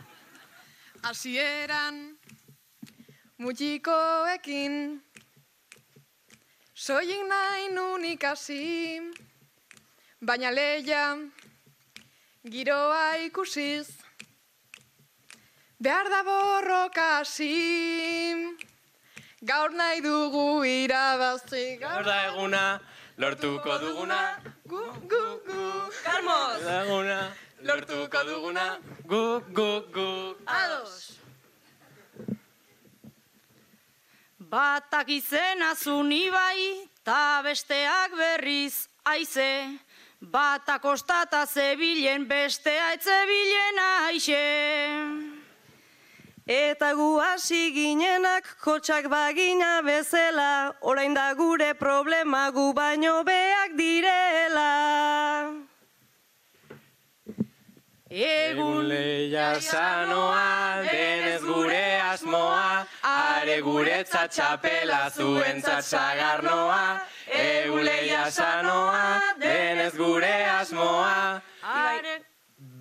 Hasieran 1.03 2.17
mutikoekin. 3.37 5.01
Soilik 6.73 7.23
nahi 7.27 7.69
nun 7.73 8.05
ikasi. 8.05 9.01
Baina 10.21 10.51
leia 10.51 11.17
giroa 12.45 13.17
ikusiz. 13.27 13.89
Behar 15.79 16.09
da 16.09 16.23
borroka 16.23 17.07
hasi. 17.19 17.53
Gaur 19.43 19.69
nahi 19.69 20.01
dugu 20.01 20.63
irabazi. 20.65 21.77
Gaur 21.81 22.03
da 22.03 22.15
eguna, 22.31 22.79
lortuko 23.17 23.77
duguna, 23.79 24.39
Gu, 24.67 24.81
gu, 25.09 25.23
gu 25.47 25.63
Karmoz! 26.03 26.63
da 26.63 26.81
eguna, 26.83 27.19
lortuko 27.63 28.23
duguna, 28.23 28.77
gu, 29.05 29.41
gu, 29.53 29.69
gu. 29.93 30.35
Ados! 30.45 31.17
Batak 34.39 35.09
izena 35.09 35.73
zuni 35.75 36.29
bai, 36.31 36.87
ta 37.03 37.41
besteak 37.43 38.13
berriz 38.15 38.87
aize. 39.03 39.79
Batak 40.21 40.85
ostata 40.85 41.45
zebilen, 41.45 42.25
bestea 42.27 42.93
etzebilen 42.93 43.79
aixe. 44.07 45.36
Eta 46.47 46.93
gu 46.95 47.19
hasi 47.19 47.73
ginenak 47.75 48.45
kotxak 48.63 49.09
bagina 49.11 49.81
bezela, 49.83 50.73
orain 50.81 51.13
da 51.13 51.33
gure 51.33 51.73
problema 51.73 52.51
gu 52.55 52.73
baino 52.73 53.25
beak 53.25 53.75
direla. 53.75 55.51
Egun 58.09 58.87
leia 58.87 59.59
sanoa, 59.59 60.87
denez 60.87 61.43
gure 61.43 61.99
asmoa, 62.13 62.87
are 63.03 63.61
guretzat 63.61 64.31
txapela 64.31 65.11
zuentzat 65.11 65.83
sagarnoa. 65.83 67.01
Egun 67.27 67.83
leia 67.83 68.31
sanoa, 68.31 69.19
denez 69.37 69.91
gure 69.99 70.35
asmoa, 70.55 71.41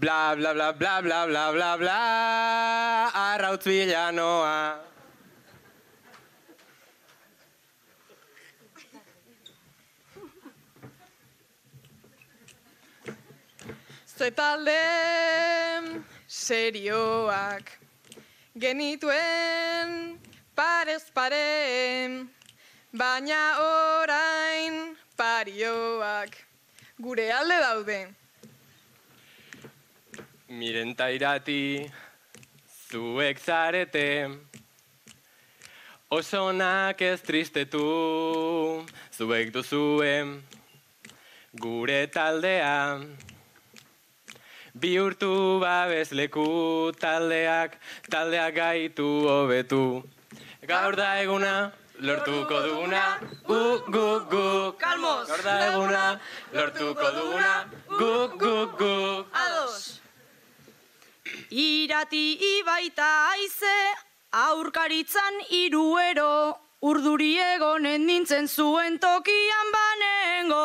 bla 0.00 0.34
bla 0.36 0.52
bla 0.52 0.72
bla 0.72 1.00
bla 1.02 1.26
bla 1.26 1.52
bla 1.52 1.76
bla, 1.78 2.00
arrautz 3.14 3.64
bilanoa. 3.64 4.80
Ze 14.18 14.30
talde 14.30 14.82
serioak 16.26 17.66
genituen 18.58 20.18
parez 20.54 21.04
pare, 21.12 22.26
baina 22.92 23.42
orain 23.64 24.96
parioak 25.16 26.32
gure 26.98 27.26
alde 27.32 27.58
daude. 27.66 28.25
Miren 30.48 30.94
tairati, 30.94 31.90
zuek 32.90 33.38
zarete, 33.38 34.30
osonak 36.10 37.02
ez 37.02 37.20
tristetu, 37.20 38.86
zuek 39.10 39.50
duzuen, 39.52 40.42
gure 41.58 42.06
taldea, 42.06 43.02
bihurtu 44.74 45.58
babesleku 45.58 46.92
taldeak, 46.94 47.74
taldeak 48.08 48.54
gaitu 48.54 49.08
hobetu. 49.26 50.04
Gaur 50.62 50.94
da 50.94 51.18
eguna, 51.22 51.72
lortuko 51.98 52.62
duguna, 52.62 53.04
gu, 53.46 53.60
gu, 53.90 54.08
gu. 54.30 54.46
Kalmos! 54.78 55.28
Gaur 55.28 55.42
da 55.42 55.60
eguna, 55.72 56.08
lortuko 56.54 57.14
duguna, 57.18 57.52
gu, 57.98 58.12
gu, 58.38 58.56
gu. 58.78 58.96
Ados! 59.34 60.05
Irati 61.50 62.36
ibaita 62.58 63.08
aize, 63.32 63.78
aurkaritzan 64.32 65.40
iruero, 65.50 66.54
urduri 66.82 67.36
egonen 67.54 68.06
nintzen 68.06 68.48
zuen 68.48 68.98
tokian 68.98 69.72
banengo. 69.76 70.64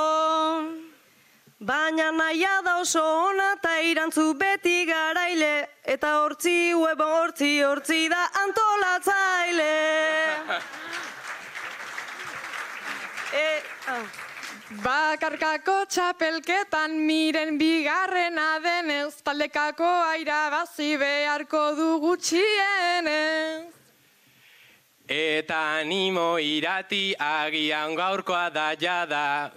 Baina 1.62 2.10
naia 2.12 2.62
da 2.65 2.80
oso 2.82 3.03
ona 3.30 3.51
eta 3.53 3.75
irantzu 3.86 4.34
beti 4.34 4.86
garaile, 4.89 5.68
eta 5.86 6.15
hortzi 6.24 6.74
web 6.74 7.01
hortzi 7.06 7.51
hortzi 7.62 8.08
da 8.10 8.25
antolatzaile. 8.46 9.74
E, 13.32 13.63
ah. 13.88 14.31
Bakarkako 14.72 15.84
txapelketan 15.92 16.94
miren 17.04 17.58
bigarrena 17.60 18.56
denez, 18.63 19.20
taldekako 19.20 19.90
airabazi 20.13 20.96
beharko 20.96 21.63
du 21.75 21.88
gutxienez. 22.00 23.68
Eta 25.12 25.60
animo 25.82 26.40
irati 26.40 27.12
agian 27.20 27.98
gaurkoa 28.00 28.48
da 28.50 28.72
jada, 28.80 29.51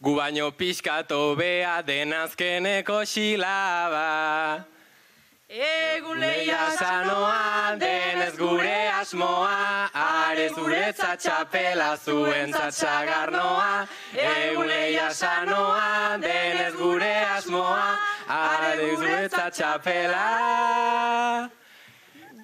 gu 0.00 0.16
baino 0.16 0.48
pixkato 0.56 1.36
bea 1.36 1.82
den 1.84 2.16
azkeneko 2.16 3.02
xilaba. 3.04 4.64
Egun 5.52 6.18
Leia 6.18 6.70
sanoa, 6.78 7.76
denez 7.76 8.38
gure 8.38 8.88
asmoa, 8.88 9.90
are 9.92 10.48
zuretzat 10.48 11.20
txapela 11.20 11.90
zuen 12.00 12.54
zatxagarnoa. 12.56 13.86
Egun 14.16 14.66
leia 14.70 15.10
sanoa, 15.12 16.16
denez 16.24 16.72
gure 16.78 17.12
asmoa, 17.36 17.84
are 18.28 18.88
zuretzat 18.96 19.52
txapela. 19.52 20.24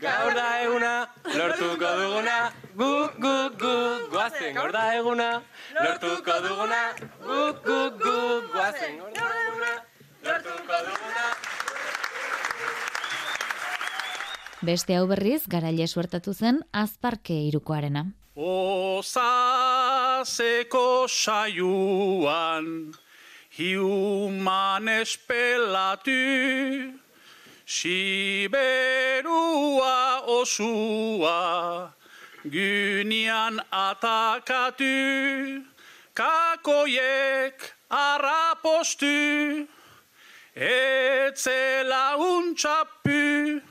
Gaur 0.04 0.36
da 0.36 0.46
eguna, 0.66 0.94
lortuko 1.32 1.96
duguna, 2.02 2.38
gu, 2.76 2.92
gu, 3.24 3.34
gu, 3.64 3.74
guazen. 4.12 4.52
Gaur 4.60 4.70
da 4.76 4.84
eguna, 5.00 5.32
lortuko 5.80 6.40
duguna, 6.44 6.84
gu, 7.24 7.42
gu, 7.64 7.82
gu, 8.04 8.16
guazen. 8.52 9.00
Gaur 9.00 9.32
da 9.32 9.44
eguna, 9.48 9.76
lortuko 10.28 10.86
duguna. 10.92 11.37
Beste 14.58 14.96
hau 14.98 15.06
berriz, 15.06 15.46
garaile 15.46 15.86
suertatu 15.86 16.32
zen 16.34 16.56
azparke 16.74 17.34
irukoarena. 17.46 18.10
Osaseko 18.34 19.06
saioan 21.06 22.66
hiuman 23.54 24.88
espelatu 24.88 26.10
Siberua 27.66 28.56
osua 30.26 31.94
gynian 32.42 33.62
atakatu 33.70 35.62
Kakoiek 36.14 37.62
arrapostu 37.90 39.06
Etzela 40.56 42.16
untxapu 42.18 43.62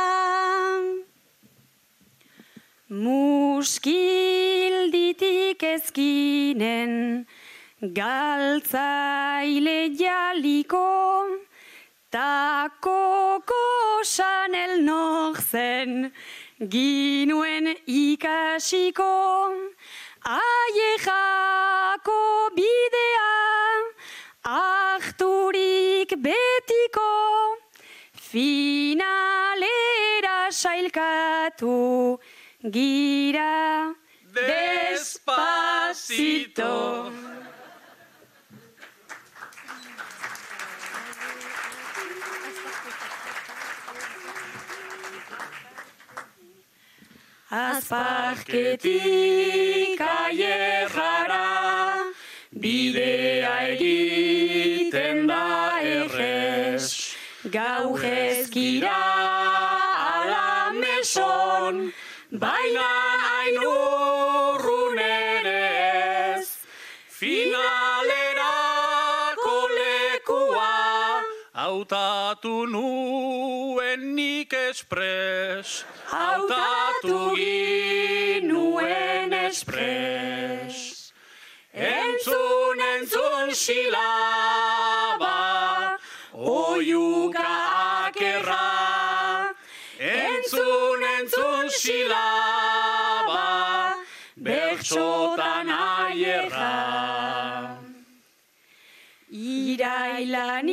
Muskilditik 2.89 5.61
ezkinen, 5.73 6.93
galtzaile 7.97 9.79
jaliko, 10.03 10.87
takoko 12.11 13.63
sanel 14.03 14.85
zen, 15.51 16.11
ginuen 16.59 17.75
ikasiko, 17.85 19.51
aiejako 20.23 22.19
bidea, 22.55 23.33
ahturik 24.43 26.15
betiko, 26.17 27.11
finalera 28.13 29.59
sailkatu, 30.51 32.19
gira 32.71 33.95
Despacito. 34.37 35.47
Azparketik 47.49 50.01
aierrara, 50.03 52.11
bidea 52.51 53.71
egiten 53.71 55.27
da 55.27 55.79
errez. 55.79 57.15
Gaujezkira 57.47 58.99
ala 60.11 60.75
meson, 60.75 61.93
baina 62.35 62.91
ainurrun 63.39 64.99
ere 64.99 66.35
ez. 66.35 66.59
Finalerako 67.07 68.51
lekua 69.77 71.23
hautatu 71.53 72.67
nuen 72.67 74.15
nik 74.19 74.51
espres. 74.51 75.87
Hautatu 76.07 77.35
ginuen 77.35 79.33
espres. 79.33 81.11
Entzun, 81.73 82.79
entzun 82.79 83.53
silaba, 83.53 85.35
oiuka 86.33 88.07
akerra. 88.07 89.53
Entzun, 89.99 91.03
entzun 91.19 91.69
silaba, 91.69 93.45
bertxotan 94.37 95.69
aierra. 95.69 96.73
Irailan 99.29 100.69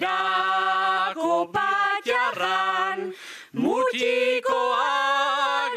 bat 1.53 1.61
mutikoak 3.53 4.91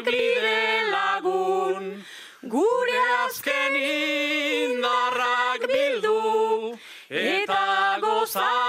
bide 0.05 0.91
lagun, 0.91 2.03
gure 2.43 2.99
azken 3.23 3.75
indarrak 3.79 5.61
bildu, 5.71 6.75
eta 7.09 7.97
gozak 8.01 8.64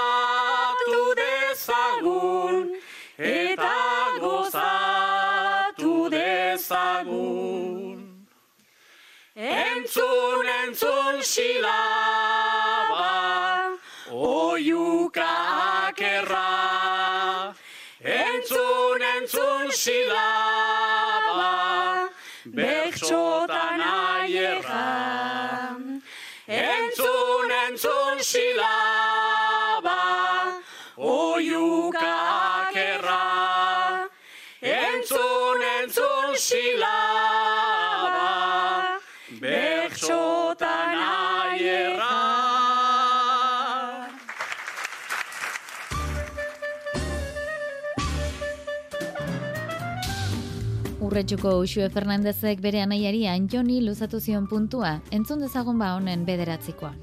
Entzun, 10.67 11.23
silaba, 11.23 11.71
oiuka 14.11 15.29
akerra. 15.87 17.55
Entzun, 18.03 19.01
entzun 19.15 19.71
silaba, 19.71 20.56
Urretxuko 51.17 51.49
Uxue 51.65 51.89
Fernandezek 51.89 52.59
bere 52.61 52.77
anaiari 52.83 53.23
Antoni 53.25 53.79
luzatu 53.81 54.19
zion 54.21 54.45
puntua, 54.45 55.01
entzun 55.09 55.39
dezagun 55.41 55.79
ba 55.81 55.95
honen 55.95 56.25
bederatzikoa. 56.27 56.93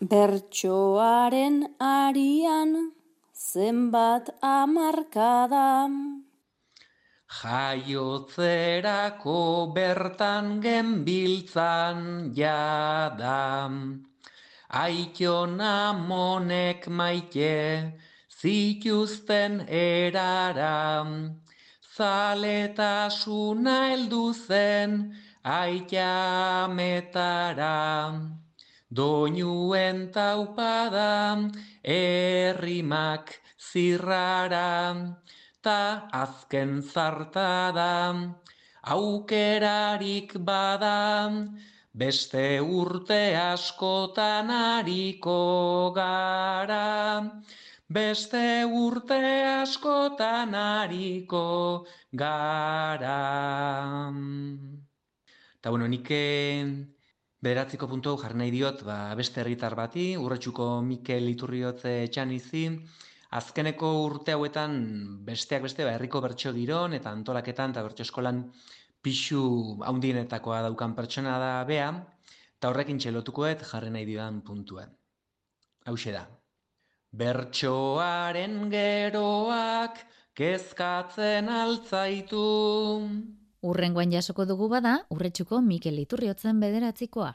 Bertsoaren 0.00 1.68
arian 1.84 2.72
zenbat 3.36 4.32
amarkada. 4.40 5.92
Jaiotzerako 7.42 9.36
bertan 9.76 10.64
genbiltzan 10.64 12.32
jada. 12.32 13.68
Aiton 14.70 15.60
amonek 15.60 16.88
maite 16.88 17.92
zituzten 18.28 19.64
erara. 19.68 21.06
Zaletasuna 21.96 23.76
heldu 23.88 24.34
zen 24.34 25.16
aitametara. 25.42 26.68
Doinuen 28.92 30.12
taupada 30.12 31.50
errimak 31.82 33.40
zirrara. 33.56 35.16
Ta 35.62 36.08
azken 36.12 36.82
zartada 36.82 38.34
aukerarik 38.84 40.36
bada. 40.44 41.32
Beste 41.98 42.60
urte 42.62 43.34
askotan 43.34 44.52
ariko 44.54 45.90
gara, 45.96 47.24
beste 47.90 48.42
urte 48.82 49.18
askotan 49.48 50.54
ariko 50.54 51.42
gara. 52.12 53.16
Eta 55.58 55.74
bueno, 55.74 55.90
nik 55.90 56.12
bederatziko 57.42 57.90
puntu 57.90 58.14
jarri 58.22 58.44
nahi 58.44 58.54
diot, 58.54 58.86
ba, 58.86 59.00
beste 59.18 59.42
herritar 59.42 59.74
bati, 59.74 60.12
urretxuko 60.22 60.70
Mikel 60.92 61.26
Iturriotze 61.34 62.04
etxanizi, 62.04 62.66
azkeneko 63.42 63.94
urte 64.04 64.38
hauetan 64.38 64.78
besteak 65.26 65.66
beste, 65.66 65.82
ba, 65.82 65.98
herriko 65.98 66.22
bertso 66.22 66.54
giron 66.54 66.94
eta 66.94 67.10
antolaketan 67.10 67.74
eta 67.74 67.88
bertso 67.90 68.06
eskolan 68.06 68.44
pixu 69.02 69.78
haundienetakoa 69.84 70.62
daukan 70.66 70.94
pertsona 70.94 71.38
da 71.38 71.52
bea, 71.68 71.88
eta 72.58 72.70
horrekin 72.72 72.98
txelotukoet 72.98 73.64
jarri 73.70 73.90
nahi 73.94 74.06
didan 74.08 74.42
puntua. 74.42 74.86
Hauxe 75.86 76.12
da. 76.12 76.26
Bertsoaren 77.18 78.68
geroak 78.72 80.02
kezkatzen 80.36 81.48
altzaitu. 81.48 82.46
Urrengoan 83.68 84.12
jasoko 84.12 84.44
dugu 84.46 84.68
bada, 84.70 84.98
urretxuko 85.10 85.62
Mikel 85.62 85.98
Iturriotzen 85.98 86.60
bederatzikoa. 86.62 87.32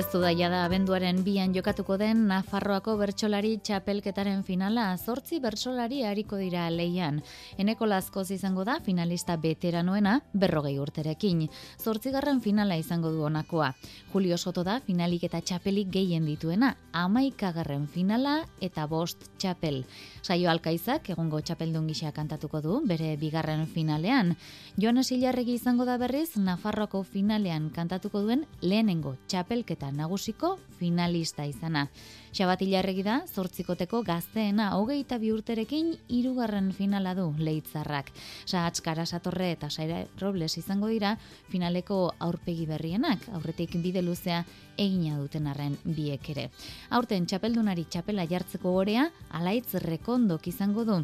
Aurkeztu 0.00 0.22
da 0.22 0.30
jada 0.32 0.58
abenduaren 0.64 1.18
bian 1.26 1.52
jokatuko 1.52 1.98
den 2.00 2.22
Nafarroako 2.24 2.94
bertsolari 2.96 3.50
txapelketaren 3.60 4.38
finala 4.46 4.86
zortzi 4.96 5.42
bertsolari 5.44 5.98
hariko 6.08 6.38
dira 6.40 6.62
leian. 6.72 7.18
Eneko 7.60 7.84
lazkoz 7.84 8.30
izango 8.32 8.64
da 8.64 8.78
finalista 8.80 9.36
veteranoena 9.36 10.14
berrogei 10.32 10.78
urterekin. 10.80 11.42
Zortzigarren 11.76 12.40
finala 12.40 12.78
izango 12.80 13.10
du 13.12 13.26
honakoa. 13.28 13.74
Julio 14.14 14.38
Soto 14.38 14.64
da 14.64 14.78
finalik 14.86 15.26
eta 15.28 15.42
txapelik 15.44 15.92
gehien 15.92 16.24
dituena. 16.24 16.72
Amaikagarren 16.96 17.84
finala 17.86 18.38
eta 18.58 18.86
bost 18.88 19.28
txapel. 19.36 19.82
Saio 20.22 20.48
Alkaizak 20.48 21.12
egungo 21.12 21.42
txapeldun 21.44 21.92
gisa 21.92 22.14
kantatuko 22.16 22.62
du 22.64 22.80
bere 22.88 23.18
bigarren 23.20 23.66
finalean. 23.66 24.32
Joanes 24.80 25.12
Ilarregi 25.12 25.60
izango 25.60 25.84
da 25.84 26.00
berriz 26.00 26.38
Nafarroako 26.40 27.04
finalean 27.04 27.68
kantatuko 27.68 28.24
duen 28.24 28.48
lehenengo 28.62 29.18
txapelketa 29.28 29.89
nagusiko 29.92 30.56
finalista 30.78 31.44
izana. 31.46 31.86
Xabat 32.30 32.62
Ilarregi 32.62 33.02
da 33.02 33.16
zortzikoteko 33.26 34.02
gazteena 34.06 34.68
hogeita 34.78 35.18
bi 35.18 35.32
urterekin 35.34 35.92
hirugarren 36.08 36.70
finala 36.72 37.14
du 37.18 37.26
leitzarrak. 37.38 38.12
Sahatz 38.46 38.80
Karasatorre 38.86 39.50
eta 39.56 39.70
Saira 39.70 40.04
Robles 40.20 40.56
izango 40.58 40.88
dira 40.88 41.16
finaleko 41.50 42.14
aurpegi 42.18 42.66
berrienak, 42.70 43.26
aurretik 43.34 43.74
bide 43.82 44.02
luzea 44.02 44.44
egina 44.78 45.18
duten 45.18 45.46
arren 45.50 45.76
biek 45.84 46.30
ere. 46.34 46.50
Aurten 46.90 47.26
txapeldunari 47.26 47.88
txapela 47.90 48.28
jartzeko 48.30 48.72
gorea, 48.78 49.10
alaitz 49.30 49.74
rekondok 49.82 50.46
izango 50.54 50.84
du. 50.84 51.02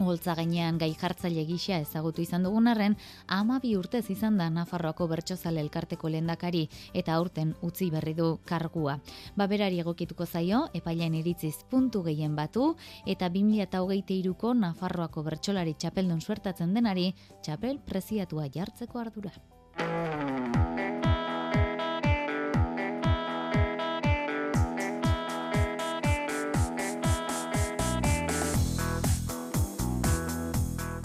Holtza 0.00 0.34
gainean 0.34 0.78
gai 0.80 0.94
jartzaile 0.96 1.44
gisa 1.44 1.76
ezagutu 1.82 2.22
izan 2.24 2.46
dugun 2.46 2.70
arren, 2.72 2.96
ama 3.28 3.58
bi 3.60 3.74
urtez 3.76 4.06
izan 4.14 4.38
da 4.40 4.48
Nafarroako 4.50 5.06
bertsozale 5.10 5.60
elkarteko 5.60 6.08
lehendakari 6.08 6.62
eta 6.94 7.18
aurten 7.18 7.52
utzi 7.62 7.90
berri 7.92 8.14
du 8.14 8.30
kargua. 8.48 8.96
Baberari 9.36 9.80
egokituko 9.84 10.26
zaio, 10.26 10.62
epailean 10.74 11.14
iritziz 11.20 11.56
puntu 11.70 12.02
gehien 12.08 12.36
batu, 12.36 12.74
eta 13.06 13.28
2008ko 13.28 14.54
Nafarroako 14.64 15.26
bertsolari 15.28 15.76
txapeldun 15.76 16.20
suertatzen 16.20 16.74
denari, 16.74 17.10
txapel 17.42 17.78
preziatua 17.84 18.48
jartzeko 18.56 19.04
ardura. 19.04 19.36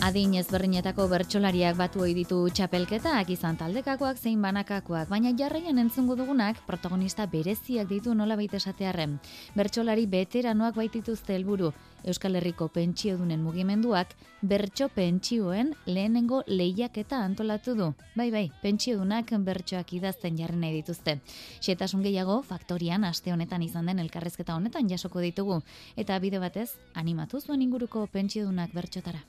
Adin 0.06 0.36
ezberdinetako 0.38 1.08
bertsolariak 1.10 1.80
batu 1.80 2.04
ohi 2.06 2.12
ditu 2.14 2.36
txapelketak 2.54 3.32
izan 3.34 3.56
taldekakoak 3.58 4.20
zein 4.22 4.44
banakakoak, 4.46 5.08
baina 5.10 5.32
jarraian 5.34 5.82
entzungo 5.82 6.14
dugunak 6.20 6.60
protagonista 6.68 7.26
bereziak 7.32 7.90
ditu 7.90 8.14
nola 8.14 8.38
baita 8.38 8.60
esatearren. 8.62 9.16
Bertsolari 9.58 10.06
veteranoak 10.06 10.78
baitituzte 10.78 11.34
helburu. 11.34 11.72
Euskal 12.06 12.38
Herriko 12.38 12.68
pentsiodunen 12.70 13.42
mugimenduak 13.42 14.14
bertso 14.46 14.92
pentsioen 14.94 15.74
lehenengo 15.88 16.44
lehiaketa 16.46 17.24
antolatu 17.26 17.74
du. 17.74 17.92
Bai, 18.14 18.30
bai, 18.30 18.52
pentsiodunak 18.62 19.34
bertsoak 19.48 19.94
idazten 19.98 20.38
jarri 20.38 20.62
nahi 20.62 20.84
dituzte. 20.84 21.18
Xetasun 21.66 22.06
gehiago, 22.06 22.44
faktorian 22.44 23.10
aste 23.10 23.34
honetan 23.34 23.66
izan 23.66 23.90
den 23.90 24.06
elkarrezketa 24.06 24.54
honetan 24.54 24.86
jasoko 24.88 25.26
ditugu. 25.26 25.64
Eta 25.98 26.20
bide 26.20 26.38
batez, 26.38 26.76
animatu 26.94 27.42
zuen 27.42 27.66
inguruko 27.66 28.06
pentsiodunak 28.06 28.70
bertxotara. 28.78 29.26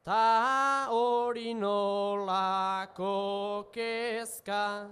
ta 0.08 0.88
hori 0.88 1.52
nolako 1.54 3.16
kezka, 3.76 4.88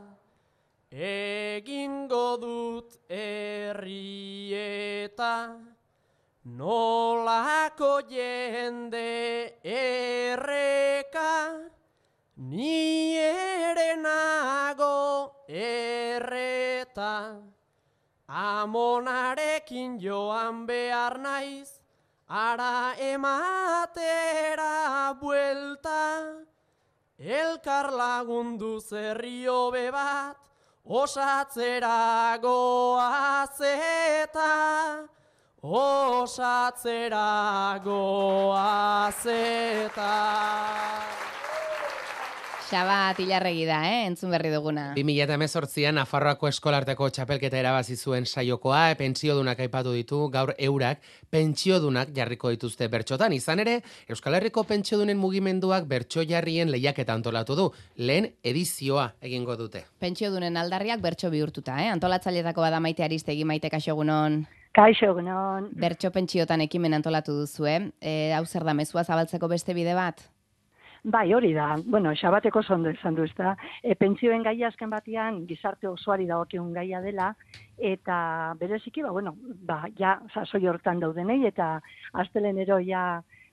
egingo 0.92 2.36
dut 2.42 2.98
errieta, 3.08 3.96
nolako 6.44 8.04
jende 8.12 9.56
erreka, 9.64 11.64
ni 12.36 13.16
ere 13.16 13.96
nago 13.96 15.48
erreta, 15.48 17.40
amonarekin 18.28 19.96
joan 19.98 20.68
behar 20.68 21.20
naiz, 21.24 21.85
ara 22.28 22.96
ematera 22.98 24.74
buelta, 25.22 26.44
elkar 27.20 27.92
lagundu 27.92 28.80
zerrio 28.82 29.72
bebat, 29.72 30.38
osatzera 30.86 32.38
goazeta, 32.42 33.78
osatzera 35.62 37.30
goazeta. 37.84 38.96
Xabat 42.66 43.20
hilarregi 43.22 43.66
da, 43.68 43.84
eh? 43.86 44.06
entzun 44.08 44.32
berri 44.34 44.50
duguna. 44.50 44.88
2018an 44.98 46.00
Nafarroako 46.00 46.50
eskolarteko 46.50 47.12
txapelketa 47.14 47.60
erabazi 47.60 47.94
zuen 47.94 48.26
saiokoa, 48.26 48.80
e, 48.90 48.96
pentsiodunak 48.98 49.62
aipatu 49.62 49.94
ditu, 49.94 50.24
gaur 50.34 50.56
eurak 50.58 51.04
pentsiodunak 51.30 52.10
jarriko 52.16 52.50
dituzte 52.56 52.90
bertxotan. 52.90 53.38
Izan 53.38 53.62
ere, 53.62 53.78
Euskal 54.10 54.40
Herriko 54.40 54.66
pentsiodunen 54.66 55.22
mugimenduak 55.22 55.86
bertso 55.86 56.26
jarrien 56.26 56.74
lehiaketa 56.74 57.14
antolatu 57.14 57.60
du. 57.60 57.70
Lehen 58.02 58.32
edizioa 58.42 59.12
egingo 59.22 59.54
dute. 59.62 59.86
Pentsiodunen 60.02 60.58
aldarriak 60.58 61.06
bertso 61.06 61.30
bihurtuta, 61.30 61.78
eh? 61.86 61.92
antolatzaileetako 61.94 62.66
bada 62.66 62.82
maite 62.82 63.06
aristegi 63.06 63.46
maite 63.46 63.70
kaixogunon. 63.70 64.42
Kaixo, 64.76 65.14
egunon. 65.14 65.70
Bertso 65.80 66.10
pentsiotan 66.12 66.66
ekimen 66.66 66.98
antolatu 66.98 67.38
duzu, 67.44 67.70
eh? 67.70 67.82
E, 68.02 68.34
hau 68.34 68.46
zer 68.50 68.66
da, 68.66 68.74
mezua 68.74 69.06
zabaltzeko 69.06 69.54
beste 69.54 69.78
bide 69.78 69.94
bat? 69.96 70.26
Bai, 71.06 71.34
hori 71.38 71.52
da. 71.54 71.76
Bueno, 71.86 72.10
xabateko 72.18 72.64
zondo 72.66 72.90
izan 72.90 73.14
du, 73.14 73.28
ezta. 73.30 73.52
E, 73.86 73.94
pentsioen 73.94 74.42
gaia 74.42 74.72
azken 74.72 74.90
batean 74.90 75.44
gizarte 75.46 75.86
osoari 75.86 76.26
dagokiun 76.26 76.72
gaia 76.74 77.02
dela 77.04 77.28
eta 77.78 78.18
bereziki, 78.58 79.04
ba 79.06 79.12
bueno, 79.14 79.36
ba 79.70 79.84
ja 80.00 80.16
sasoi 80.34 80.66
hortan 80.66 81.04
daudenei 81.04 81.44
eta 81.46 81.68
astelenero 82.24 82.80
ja 82.82 83.04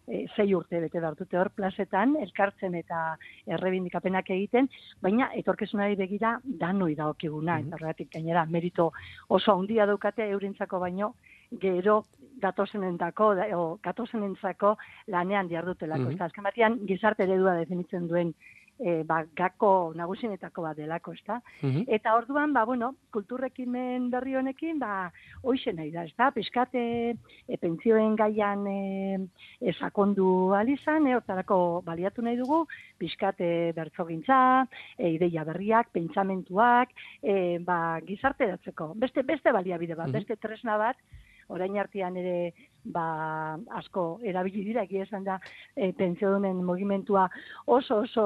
e, 0.06 0.24
sei 0.34 0.54
urte 0.54 0.80
bete 0.80 1.04
hartute 1.04 1.36
hor 1.36 1.50
plazetan, 1.52 2.16
elkartzen 2.22 2.74
eta 2.80 3.02
errebindikapenak 3.44 4.32
egiten, 4.32 4.70
baina 5.02 5.28
etorkezunari 5.36 6.00
begira 6.00 6.38
danoi 6.44 6.94
dagokiguna, 6.94 7.58
mm 7.58 7.70
-hmm. 7.70 7.90
eta 7.90 8.08
gainera 8.16 8.46
merito 8.46 8.92
oso 9.28 9.58
handia 9.58 9.84
daukate 9.86 10.30
eurintzako 10.30 10.80
baino, 10.80 11.14
gero 11.60 12.02
datozenentako 12.42 13.34
o 13.54 13.78
gatozenentzako 13.82 14.76
lanean 15.06 15.48
diardutelako. 15.48 16.02
Mm 16.02 16.16
-hmm. 16.16 16.24
Azken 16.24 16.44
batean 16.44 16.78
gizarte 16.86 17.22
eredua 17.22 17.54
definitzen 17.54 18.08
duen 18.08 18.34
e, 18.82 19.02
ba, 19.06 19.22
gako 19.36 19.92
nagusinetako 19.96 20.64
bat 20.66 20.76
delako, 20.76 21.14
ezta? 21.14 21.40
Mm 21.62 21.84
Eta 21.92 22.14
orduan, 22.16 22.52
ba, 22.54 22.64
bueno, 22.64 22.92
kulturrekimen 23.14 24.08
berri 24.10 24.34
honekin, 24.38 24.78
ba, 24.78 25.10
hoxe 25.42 25.72
nahi 25.76 25.90
da, 25.94 26.04
ezta? 26.08 26.30
Piskate, 26.34 26.84
e, 27.46 27.58
pentsioen 27.60 28.16
gaian 28.16 28.66
e, 28.66 29.18
e, 29.60 29.72
sakondu 29.72 30.52
alizan, 30.58 31.06
e, 31.06 31.16
hortarako 31.16 31.82
baliatu 31.86 32.22
nahi 32.22 32.36
dugu, 32.36 32.62
piskate 32.98 33.72
bertzogintza, 33.76 34.66
e, 34.96 35.14
ideia 35.16 35.44
berriak, 35.44 35.92
pentsamentuak, 35.92 36.94
e, 37.22 37.58
ba, 37.66 38.00
gizarte 38.06 38.48
datzeko. 38.54 38.92
Beste, 38.96 39.22
beste 39.22 39.52
baliabide 39.52 39.98
bat, 39.98 40.10
beste 40.10 40.36
tresna 40.36 40.78
bat, 40.80 40.96
orain 41.48 41.78
artean 41.78 42.16
ere 42.16 42.52
ba, 42.84 43.56
asko 43.78 44.20
erabili 44.26 44.64
dira 44.66 44.84
egia 44.86 45.04
esan 45.06 45.24
da 45.24 45.38
e, 45.76 45.92
pentsiodunen 45.92 46.64
mugimentua 46.64 47.28
oso 47.66 48.02
oso 48.06 48.24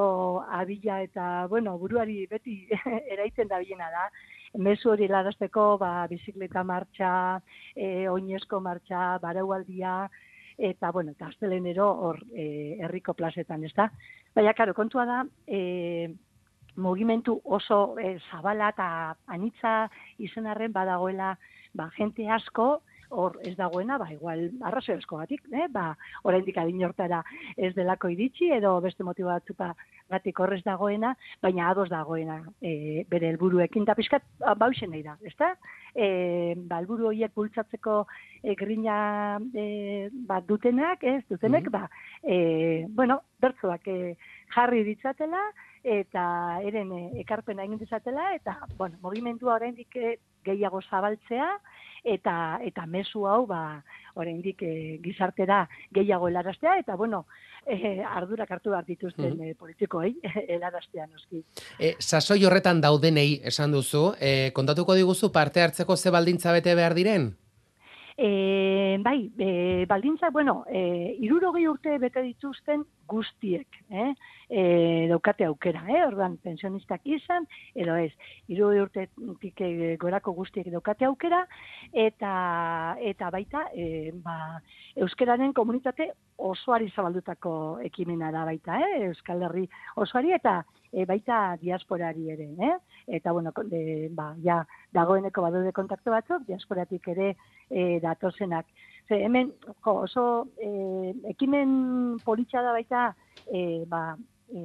abila 0.61 1.02
eta 1.02 1.46
bueno 1.48 1.76
buruari 1.79 2.26
beti 2.26 2.66
eraiten 3.14 3.48
da 3.48 3.59
bilena 3.59 3.90
da. 3.90 4.09
Mezu 4.57 4.90
hori 4.90 5.09
larazteko 5.09 5.76
ba 5.79 6.07
bizikleta 6.09 6.62
martxa 6.64 7.40
e, 7.74 8.09
oinezko 8.09 8.61
martxa 8.61 9.18
baraualdia 9.20 10.09
eta 10.57 10.90
bueno 10.90 11.12
eta 11.12 11.26
astelenero 11.26 11.88
hor 11.92 12.22
e, 12.33 12.79
herriko 12.81 13.12
plazetan 13.14 13.64
ez 13.64 13.74
da 13.76 13.90
baina 14.35 14.55
karo 14.55 14.72
kontua 14.74 15.05
da 15.05 15.24
e, 15.46 16.09
mugimentu 16.76 17.40
oso 17.44 17.98
e, 17.98 18.16
zabala 18.31 18.70
eta 18.72 18.88
anitza 19.26 19.90
izenarren 20.18 20.72
badagoela 20.72 21.37
ba, 21.76 21.90
gente 21.96 22.29
asko, 22.31 22.81
hor 23.11 23.38
ez 23.45 23.55
dagoena, 23.57 23.99
ba, 23.99 24.09
igual, 24.12 24.49
arrazoi 24.66 24.97
asko 24.97 25.21
batik, 25.21 25.42
eh? 25.53 25.66
ba, 25.73 25.90
oraindik 26.25 26.59
adin 26.59 26.85
hortara 26.85 27.23
ez 27.57 27.73
delako 27.75 28.11
iritsi, 28.12 28.51
edo 28.57 28.77
beste 28.85 29.05
motibo 29.07 29.31
batzuta 29.31 29.73
batik 30.11 30.40
horrez 30.40 30.62
dagoena, 30.64 31.14
baina 31.42 31.71
ados 31.71 31.88
dagoena 31.90 32.40
e, 32.61 33.05
bere 33.11 33.31
helburuekin 33.33 33.85
da 33.85 33.97
pizkat 33.99 34.25
bausen 34.59 34.90
nahi 34.90 35.03
da, 35.07 35.16
ezta? 35.27 35.55
E, 35.95 36.55
ba, 36.69 36.81
helburu 36.81 37.11
horiek 37.11 37.35
bultzatzeko 37.35 38.03
e, 38.42 38.55
grina 38.59 39.38
e, 39.55 40.09
bat 40.29 40.47
dutenak, 40.47 41.05
ez, 41.05 41.23
dutenek, 41.31 41.71
mm 41.71 41.75
ba, 41.77 41.88
e, 42.23 42.87
bueno, 42.88 43.21
bertzoak 43.42 43.88
e, 43.90 44.14
jarri 44.55 44.85
ditzatela, 44.87 45.40
eta 45.87 46.25
eren 46.66 46.92
e, 46.92 47.03
ekarpena 47.23 47.64
egin 47.66 47.79
dizatela, 47.79 48.33
eta, 48.35 48.57
bueno, 48.79 48.99
mugimendua 49.03 49.57
oraindik 49.59 49.97
e, 49.97 50.16
gehiago 50.47 50.81
zabaltzea, 50.83 51.49
eta 52.07 52.61
eta 52.62 52.87
mezu 52.87 53.27
hau 53.27 53.47
ba 53.47 53.83
oraindik 54.14 54.62
e, 54.62 54.99
gizartera 55.03 55.66
gehiago 55.92 56.29
helaraztea 56.29 56.79
eta 56.79 56.97
bueno 56.97 57.27
e, 57.66 58.03
ardurak 58.03 58.51
hartu 58.51 58.71
behar 58.71 58.85
dituzten 58.87 59.35
mm 59.35 59.40
-hmm. 59.40 59.57
politikoei 59.57 60.16
helaraztea 60.53 61.07
noski. 61.07 61.42
E, 61.79 61.97
sasoi 61.99 62.45
horretan 62.45 62.81
daudenei 62.81 63.40
esan 63.45 63.73
duzu, 63.73 64.14
e, 64.21 64.53
kontatuko 64.53 64.95
diguzu 64.95 65.33
parte 65.33 65.61
hartzeko 65.61 65.97
ze 65.97 66.11
baldintza 66.11 66.53
bete 66.53 66.75
behar 66.75 66.95
diren? 66.95 67.35
E, 68.16 68.99
bai, 69.03 69.31
e, 69.38 69.85
baldintza, 69.87 70.31
bueno, 70.31 70.64
e, 70.69 71.16
irurogei 71.21 71.66
urte 71.69 71.99
bete 71.99 72.23
dituzten 72.23 72.85
guztiek, 73.09 73.79
eh? 73.90 74.12
E, 74.49 74.62
daukate 75.11 75.47
aukera, 75.47 75.83
eh? 75.90 76.03
Ordan 76.07 76.37
pensionistak 76.42 77.07
izan, 77.09 77.47
edo 77.75 77.97
ez, 77.99 78.12
irurogei 78.53 78.83
urte 78.85 79.07
tike 79.42 79.97
gorako 80.03 80.35
guztiek 80.37 80.69
daukate 80.73 81.09
aukera, 81.09 81.45
eta 81.92 82.33
eta 83.01 83.31
baita, 83.35 83.66
e, 83.75 84.12
ba, 84.25 84.61
euskararen 84.97 85.55
komunitate 85.57 86.11
osoari 86.37 86.90
zabaldutako 86.95 87.79
ekimena 87.87 88.31
da 88.35 88.45
baita, 88.49 88.81
eh? 88.81 89.07
Euskal 89.09 89.42
Herri 89.49 89.66
osoari, 89.97 90.35
eta 90.37 90.61
e, 90.92 91.05
baita 91.09 91.57
diasporari 91.62 92.31
ere, 92.33 92.51
eh? 92.71 92.75
Eta, 93.19 93.33
bueno, 93.33 93.53
de, 93.71 94.09
ba, 94.14 94.33
ja, 94.45 94.62
dagoeneko 94.95 95.45
badude 95.45 95.73
kontaktu 95.77 96.12
batzuk, 96.14 96.47
diasporatik 96.49 97.09
ere 97.14 97.35
e, 97.71 97.99
datozenak. 98.03 98.66
Ze, 99.09 99.21
hemen, 99.23 99.53
jo, 99.85 99.92
oso, 100.03 100.49
e, 100.59 101.12
ekimen 101.31 102.19
politxa 102.25 102.62
da 102.62 102.73
baita, 102.75 103.03
e, 103.47 103.85
ba, 103.87 104.16
e, 104.51 104.62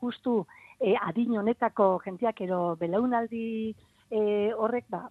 justu, 0.00 0.44
e, 0.78 0.94
adin 1.02 1.34
honetako 1.40 1.96
jentiak 2.04 2.40
ero 2.46 2.76
belaunaldi 2.78 3.74
e, 4.10 4.20
horrek, 4.54 4.86
ba, 4.92 5.08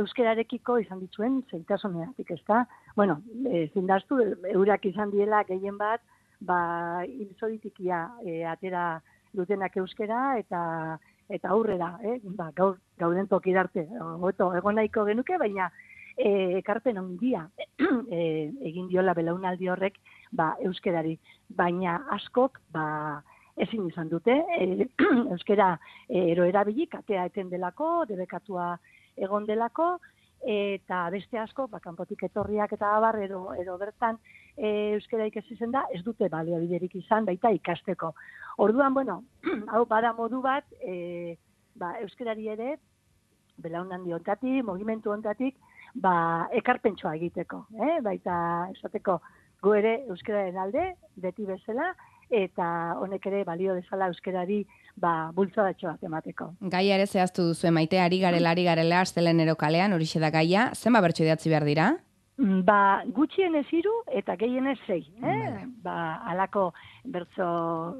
euskerarekiko 0.00 0.78
izan 0.80 1.02
dituen 1.02 1.42
zeitasuneatik, 1.50 2.30
ez 2.30 2.40
da? 2.48 2.64
Bueno, 2.96 3.20
e, 3.44 3.66
zindaztu, 3.74 4.20
eurak 4.54 4.86
izan 4.88 5.12
diela 5.12 5.42
gehien 5.44 5.76
bat, 5.76 6.00
ba, 6.40 7.04
inzoritikia 7.04 8.06
e, 8.24 8.44
atera 8.48 9.02
dutenak 9.36 9.76
euskera 9.76 10.38
eta 10.40 10.98
eta 11.30 11.52
aurrera, 11.54 11.92
eh? 12.02 12.16
ba, 12.34 12.48
gaur, 12.56 12.80
gauden 12.98 13.28
toki 13.30 13.52
darte, 13.54 13.84
hobeto, 14.02 14.48
egon 14.58 14.74
nahiko 14.74 15.04
genuke, 15.06 15.36
baina 15.38 15.68
e, 16.20 16.58
ekarpen 16.60 16.98
handia 17.00 17.46
e, 18.12 18.20
egin 18.70 18.88
diola 18.90 19.14
belaunaldi 19.16 19.68
horrek 19.72 19.98
ba, 20.36 20.52
euskerari, 20.66 21.16
baina 21.56 22.00
askok 22.16 22.60
ba, 22.74 22.86
ezin 23.60 23.88
izan 23.88 24.10
dute, 24.12 24.36
e, 24.56 24.88
euskera 25.34 25.72
e, 26.08 26.30
ero 26.32 26.46
erabili, 26.48 26.86
katea 26.92 27.26
eten 27.30 27.50
delako, 27.52 28.04
debekatua 28.08 28.74
egon 29.20 29.46
delako, 29.48 29.96
eta 30.40 31.02
beste 31.12 31.36
asko, 31.38 31.66
ba, 31.68 31.80
kanpotik 31.84 32.22
etorriak 32.30 32.72
eta 32.72 32.94
abar, 32.96 33.18
edo, 33.20 33.50
edo 33.60 33.76
bertan 33.80 34.16
e, 34.56 34.94
euskera 34.96 35.26
ikasi 35.28 35.56
zen 35.56 35.74
da, 35.74 35.84
ez 35.92 36.00
dute 36.06 36.30
baliabiderik 36.32 36.94
izan, 37.02 37.26
baita 37.28 37.52
ikasteko. 37.52 38.14
Orduan, 38.64 38.94
bueno, 38.96 39.20
hau 39.72 39.84
bada 39.88 40.14
modu 40.16 40.40
bat, 40.44 40.64
e, 40.80 41.36
ba, 41.76 41.96
euskerari 42.04 42.48
ere, 42.56 42.78
belaunaldi 43.60 44.16
hontatik, 44.16 44.64
mugimendu 44.64 45.12
hontatik, 45.12 45.58
ba, 45.94 46.48
ekarpentsoa 46.62 47.14
egiteko, 47.16 47.66
eh? 47.78 48.00
baita 48.02 48.34
esateko 48.76 49.20
gu 49.62 49.74
ere 49.76 49.94
euskararen 50.08 50.56
alde, 50.58 50.86
beti 51.20 51.44
bezala, 51.44 51.92
eta 52.30 52.66
honek 53.02 53.26
ere 53.26 53.42
balio 53.44 53.74
dezala 53.74 54.06
euskerari 54.08 54.62
ba, 54.96 55.30
bultzadatxo 55.34 55.88
bat 55.90 56.04
emateko. 56.06 56.52
Gaia 56.72 56.96
ere 56.96 57.06
zehaztu 57.06 57.50
duzu 57.50 57.72
maite 57.74 58.00
ari 58.00 58.20
garela, 58.22 58.54
ari 58.54 58.64
garela, 58.68 59.02
astelenero 59.02 59.56
kalean, 59.58 59.92
horixe 59.92 60.22
da 60.22 60.30
gaia, 60.30 60.70
zenba 60.74 61.02
bertso 61.04 61.26
idatzi 61.26 61.50
behar 61.50 61.66
dira? 61.66 61.90
Mm, 62.40 62.62
Ba, 62.64 63.02
gutxien 63.12 63.54
ez 63.58 63.66
hiru 63.68 63.92
eta 64.16 64.36
gehienez 64.40 64.78
sei. 64.86 65.02
Eh? 65.20 65.66
Ba, 65.84 66.22
alako 66.30 66.70
bertso 67.04 67.48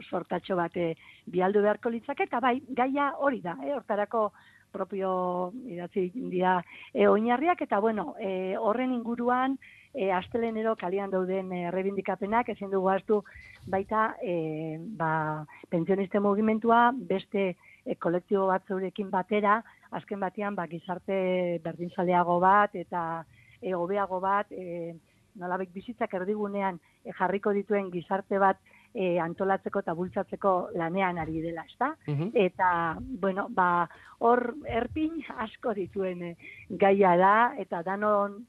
sortatxo 0.08 0.56
bat 0.56 0.76
eh, 0.80 0.94
bialdu 1.26 1.60
beharko 1.66 1.92
litzake, 1.92 2.24
eta 2.30 2.40
bai, 2.40 2.56
gaia 2.68 3.10
hori 3.18 3.42
da, 3.44 3.58
eh? 3.66 3.74
hortarako 3.74 4.30
propio 4.72 5.52
idatzi 5.66 6.10
dira 6.14 6.60
e, 6.92 7.06
oinarriak, 7.08 7.62
eta 7.62 7.80
bueno, 7.80 8.14
e, 8.20 8.56
horren 8.56 8.92
inguruan, 8.92 9.58
e, 9.94 10.10
astelenero 10.12 10.76
kalian 10.76 11.10
dauden 11.10 11.52
e, 11.52 11.70
rebindikapenak, 11.70 12.48
ezin 12.54 12.70
dugu 12.70 12.88
hartu 12.88 13.20
baita 13.66 14.14
e, 14.22 14.78
ba, 14.78 15.44
pensioniste 15.68 16.20
mugimentua 16.20 16.90
beste 16.94 17.56
e, 17.84 17.94
kolektibo 17.98 18.46
bat 18.50 18.66
zeurekin 18.68 19.10
batera, 19.10 19.60
azken 19.90 20.20
batean 20.20 20.54
ba, 20.54 20.66
gizarte 20.70 21.60
berdinzaleago 21.64 22.38
bat 22.40 22.74
eta 22.74 23.24
e, 23.60 23.74
hobeago 23.74 24.20
bat, 24.20 24.52
e, 24.52 24.94
nolabek 25.38 25.72
bizitzak 25.74 26.14
erdigunean 26.14 26.78
e, 27.04 27.12
jarriko 27.16 27.52
dituen 27.56 27.90
gizarte 27.90 28.38
bat 28.38 28.58
e, 28.94 29.18
antolatzeko 29.22 29.82
eta 29.84 29.94
bultzatzeko 29.94 30.54
lanean 30.78 31.18
ari 31.18 31.40
dela, 31.42 31.64
ezta? 31.68 31.94
Mhm. 32.06 32.30
Eta, 32.34 32.96
bueno, 33.00 33.46
ba, 33.50 33.88
hor 34.18 34.54
erpin 34.66 35.20
asko 35.38 35.74
dituen 35.74 36.22
e, 36.22 36.36
gaia 36.70 37.16
da, 37.16 37.36
eta 37.58 37.82
danon 37.86 38.40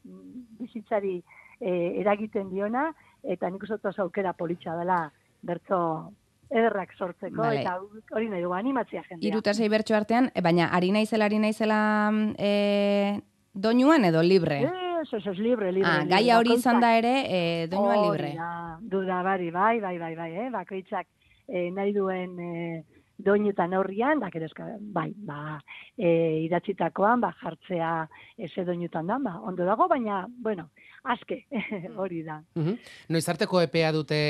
bizitzari 0.60 1.22
e, 1.60 2.00
eragiten 2.02 2.50
diona, 2.50 2.90
eta 3.24 3.50
nik 3.50 3.64
uste 3.64 3.94
aukera 4.02 4.34
politxa 4.34 4.76
dela 4.80 5.04
bertzo 5.42 6.12
ederrak 6.52 6.92
sortzeko, 6.98 7.40
Vale. 7.40 7.62
eta 7.62 7.78
hori 8.12 8.28
nahi 8.30 8.42
dugu 8.44 8.58
animatzia 8.58 9.04
jendea. 9.06 9.24
Hiru 9.28 9.40
eta 9.40 9.54
sei 9.54 9.70
bertso 9.72 9.96
artean, 9.96 10.32
e, 10.36 10.42
baina 10.42 10.68
ari 10.76 10.92
naizela, 10.92 11.26
ari 11.26 11.40
naizela 11.40 12.12
e, 12.38 13.22
doinuan 13.54 14.06
edo 14.06 14.22
libre? 14.24 14.66
Eso, 15.02 15.18
eso 15.18 15.32
es 15.32 15.40
libre, 15.40 15.72
libre. 15.72 15.90
Ah, 15.90 16.00
libre. 16.04 16.16
gaia 16.16 16.38
hori 16.38 16.54
izan 16.54 16.80
da 16.80 16.94
ere, 16.98 17.14
e, 17.26 17.68
doinua 17.68 17.98
libre. 18.04 18.34
da, 18.38 18.78
duda 18.82 19.22
bari, 19.24 19.50
bai, 19.52 19.80
bai, 19.80 19.98
bai, 19.98 20.16
bai, 20.16 20.32
eh? 20.46 20.50
bakoitzak 20.54 21.08
eh, 21.48 21.70
nahi 21.74 21.94
duen 21.94 22.38
eh, 22.40 22.84
doinutan 23.22 23.74
horrian, 23.74 24.20
da, 24.22 24.30
kerezka, 24.34 24.68
bai, 24.80 25.12
ba, 25.16 25.58
eh, 25.98 26.44
idatzitakoan, 26.46 27.22
ba, 27.22 27.32
jartzea 27.42 27.92
eze 28.38 28.66
doinutan 28.66 29.10
da, 29.10 29.18
ba, 29.22 29.40
ondo 29.42 29.66
dago, 29.66 29.88
baina, 29.90 30.26
bueno, 30.30 30.70
aske, 31.04 31.46
hori 32.02 32.22
da. 32.28 32.42
Mhm. 32.56 32.78
Noizarteko 33.10 33.62
epea 33.62 33.92
dute 33.96 34.22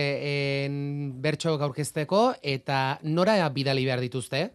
en, 0.66 1.22
bertso 1.22 1.58
gaurkezteko 1.60 2.32
eta 2.42 3.00
nora 3.04 3.38
bidali 3.50 3.86
behar 3.86 4.04
dituzte? 4.04 4.50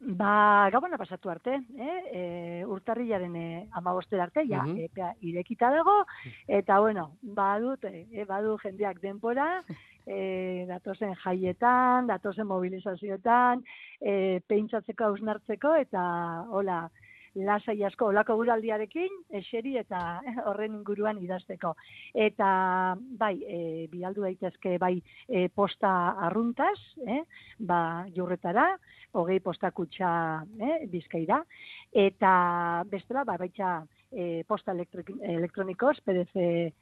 Ba, 0.00 0.68
gabona 0.70 0.96
pasatu 0.96 1.28
arte, 1.28 1.56
eh? 1.76 2.02
e, 2.12 2.20
urtarrilaren 2.70 3.34
e, 3.34 3.68
amabostera 3.72 4.22
arte, 4.28 4.44
ja, 4.46 4.62
Mhm. 4.62 4.78
epea 4.84 5.12
irekita 5.20 5.70
dago, 5.70 6.04
eta 6.46 6.78
bueno, 6.78 7.16
badut, 7.22 7.82
e, 7.84 8.24
badu 8.24 8.56
jendeak 8.62 9.00
denpora, 9.00 9.64
e, 10.06 10.66
datozen 10.68 11.14
jaietan, 11.24 12.06
datozen 12.06 12.46
mobilizazioetan, 12.46 13.64
e, 14.00 14.40
peintzatzeko 14.46 15.04
hausnartzeko, 15.04 15.74
eta 15.74 16.44
hola, 16.48 16.88
lasai 17.46 17.76
asko, 17.84 18.06
olako 18.12 18.34
guraldiarekin, 18.40 19.08
eseri 19.40 19.76
eta 19.78 20.20
horren 20.48 20.74
inguruan 20.80 21.18
idazteko. 21.22 21.74
Eta, 22.14 22.48
bai, 23.20 23.34
e, 23.46 23.60
bialdu 23.92 24.22
daitezke, 24.26 24.76
bai, 24.78 24.96
e, 25.28 25.48
posta 25.48 25.92
arruntaz, 26.26 26.78
eh, 27.06 27.22
ba, 27.58 28.06
jurretara, 28.16 28.68
hogei 29.12 29.40
postakutxa 29.40 30.10
eh, 30.60 30.86
bizkaira, 30.92 31.42
eta 31.92 32.84
bestela, 32.90 33.24
ba, 33.24 33.36
baitxa 33.40 33.82
e, 34.12 34.44
posta 34.48 34.72
elektrik- 34.76 35.14
elektronikoz, 35.22 35.98
PDF 36.04 36.36
e, 36.36 36.72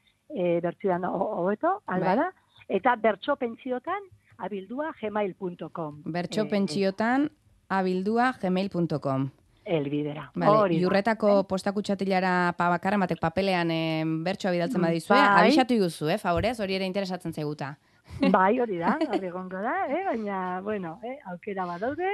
bertsioan 0.62 1.05
ho- 1.07 1.33
hobeto, 1.42 1.81
albara, 1.87 2.33
eta 2.69 2.97
bertso 2.97 3.37
pentsiotan 3.37 4.03
abildua 4.38 4.90
gmail.com. 5.01 6.03
Bertso 6.05 6.42
Eh, 6.42 6.49
pentsiotan 6.51 7.31
abildua 7.69 8.33
gmail.com. 8.42 9.31
Elbidera. 9.66 10.31
Vale, 10.35 10.59
Hori 10.62 10.79
da. 10.79 10.85
jurretako 10.85 11.42
postakutxatilara 11.50 12.55
pa 12.57 12.68
bakarren 12.70 13.02
batek 13.02 13.18
papelean 13.20 13.70
e, 13.74 13.81
bertsoa 14.24 14.52
bidaltzen 14.55 14.87
badizue, 14.87 15.18
Bai. 15.18 15.42
abisatu 15.42 15.74
iguzu, 15.74 16.09
eh, 16.14 16.18
favorez, 16.22 16.55
hori 16.62 16.79
ere 16.79 16.87
interesatzen 16.87 17.35
zaiguta. 17.35 17.74
Bai, 18.37 18.61
hori 18.62 18.79
da, 18.79 18.94
hori 19.18 19.26
egongo 19.26 19.61
da, 19.61 19.76
eh? 19.90 20.05
baina, 20.07 20.61
bueno, 20.62 21.00
eh, 21.02 21.18
aukera 21.33 21.66
badaude, 21.66 22.12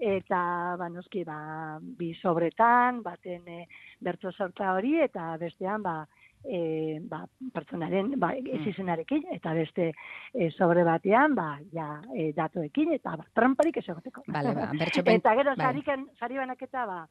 eta, 0.00 0.40
ba, 0.80 0.88
noski, 0.88 1.26
ba, 1.28 1.38
bi 1.80 2.14
sobretan, 2.22 3.02
baten 3.04 3.44
e, 3.46 3.66
bertso 4.00 4.32
sorta 4.32 4.72
hori, 4.72 4.96
eta 5.04 5.34
bestean, 5.40 5.84
ba, 5.84 6.00
e, 6.44 7.00
ba, 7.08 7.24
pertsonaren, 7.54 8.14
ba, 8.20 8.32
ez 8.36 8.62
izenarekin, 8.70 9.24
eta 9.34 9.54
beste 9.56 9.90
e, 9.90 10.50
sobre 10.52 10.84
batean, 10.84 11.34
ba, 11.34 11.58
ja, 11.72 11.88
e, 12.14 12.30
datuekin, 12.36 12.94
eta 12.98 13.16
ba, 13.20 13.26
tramparik 13.34 13.80
ez 13.80 13.88
egoteko. 13.88 14.24
Bale, 14.28 14.54
ba, 14.56 14.70
bertso 14.80 15.04
pen- 15.04 15.22
eta 15.22 15.34
gero, 15.40 15.56
bai. 15.56 15.66
sariken, 15.70 16.08
sari 16.18 16.40
banaketa, 16.40 16.86
ba, 16.86 17.04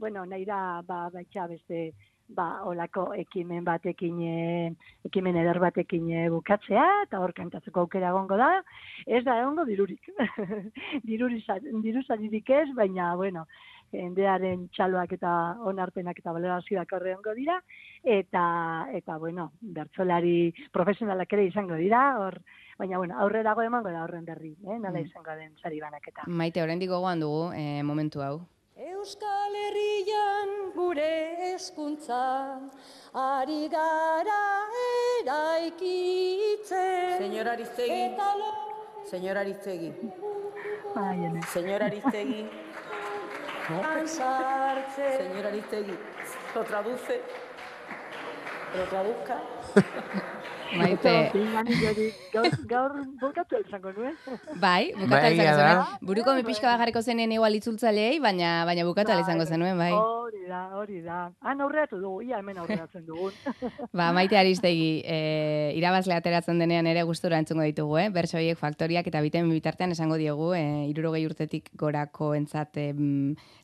bueno, 0.00 0.24
nahi 0.26 0.46
da, 0.48 0.80
ba, 0.86 1.08
baitxa 1.12 1.46
beste, 1.50 1.90
ba, 2.34 2.62
olako 2.66 3.10
ekimen 3.18 3.64
batekin, 3.66 4.20
e, 4.22 4.70
ekimen 5.08 5.36
eder 5.40 5.58
batekin 5.62 6.10
e, 6.14 6.28
bukatzea, 6.32 6.86
eta 7.06 7.20
hor 7.22 7.34
kantatzeko 7.36 7.84
aukera 7.84 8.12
egongo 8.14 8.38
da, 8.40 8.50
ez 9.06 9.22
da 9.26 9.40
egongo 9.42 9.66
dirurik. 9.68 10.10
Diruri 11.08 11.42
diru 11.84 12.02
ez, 12.06 12.68
baina, 12.76 13.14
bueno, 13.16 13.46
jendearen 13.92 14.68
txaloak 14.74 15.12
eta 15.12 15.56
onarpenak 15.66 16.18
eta 16.18 16.32
valorazioak 16.32 16.92
horre 16.92 17.16
dira, 17.36 17.62
eta, 18.04 18.86
eta 18.92 19.16
bueno, 19.18 19.52
bertsolari 19.60 20.54
profesionalak 20.72 21.32
ere 21.32 21.46
izango 21.46 21.74
dira, 21.74 22.18
hor, 22.18 22.40
baina, 22.78 22.98
bueno, 22.98 23.18
aurrerago 23.18 23.62
emango 23.62 23.90
da 23.90 24.04
horren 24.04 24.24
berri, 24.24 24.56
eh? 24.64 24.78
nola 24.78 25.00
Mm. 25.00 25.06
izango 25.06 25.30
den 25.36 25.56
sari 25.62 25.80
banaketa. 25.80 26.22
Maite, 26.26 26.62
oraindik 26.62 26.90
gogoan 26.90 27.20
dugu 27.20 27.52
e, 27.52 27.82
momentu 27.82 28.22
hau. 28.22 28.40
Euskal 28.80 29.54
Herrian 29.54 30.72
gure 30.74 31.52
eskuntzan 31.54 32.70
ari 33.12 33.68
gara 33.68 34.64
eraikitzen. 35.20 37.18
Señora 37.18 37.52
Ariztegui. 37.52 38.00
Eta 38.14 38.36
lo... 38.36 38.70
Señora. 39.04 39.40
Ai, 40.96 41.24
ene. 41.24 41.42
Señora 41.42 41.86
Ariztegui. 41.86 42.69
Han 43.78 44.08
sartzen. 44.08 45.16
Señora 45.18 45.48
Ariztegui. 45.48 45.98
Lo 46.54 46.64
traduce. 46.64 47.22
Lo 48.76 48.84
traduzca. 48.84 49.40
Maite. 50.76 51.32
gaur, 52.32 52.48
gaur 52.70 52.92
bukatu 53.20 53.58
izango 53.66 53.92
nuen. 53.96 54.14
Bai, 54.60 54.92
bukatu 54.94 55.10
Bai, 55.10 55.32
izango 55.34 55.56
da. 55.56 55.68
zenuen. 55.70 56.06
Buruko 56.10 56.34
mi 56.36 56.44
pixka 56.46 56.68
bat 56.68 56.80
jarriko 56.82 57.02
zenien 57.02 57.32
igual 57.32 57.56
itzultzaileei, 57.58 58.20
baina 58.22 58.64
baina 58.68 58.84
bukatu 58.86 59.16
izango 59.18 59.46
zenuen, 59.46 59.78
bai. 59.78 59.92
Hori 59.92 60.44
da, 60.48 60.60
hori 60.78 61.00
da. 61.02 61.18
Han 61.42 61.60
aurreatu 61.60 61.98
dugu, 62.00 62.22
ia 62.28 62.38
hemen 62.38 62.58
aurreatzen 62.62 63.04
dugun. 63.06 63.34
Ba, 63.98 64.10
maite 64.14 64.38
aristegi, 64.38 65.02
e, 65.04 65.72
irabazle 65.78 66.14
ateratzen 66.14 66.58
denean 66.62 66.86
ere 66.86 67.02
gustura 67.08 67.38
entzungo 67.42 67.66
ditugu, 67.66 67.98
eh? 67.98 68.08
Berso 68.14 68.38
horiek 68.38 68.58
faktoriak 68.58 69.06
eta 69.10 69.20
biten 69.24 69.50
bitartean 69.50 69.92
esango 69.96 70.18
diogu, 70.20 70.52
e, 70.54 70.86
irurogei 70.90 71.24
urtetik 71.26 71.70
gorako 71.78 72.32
entzat 72.38 72.78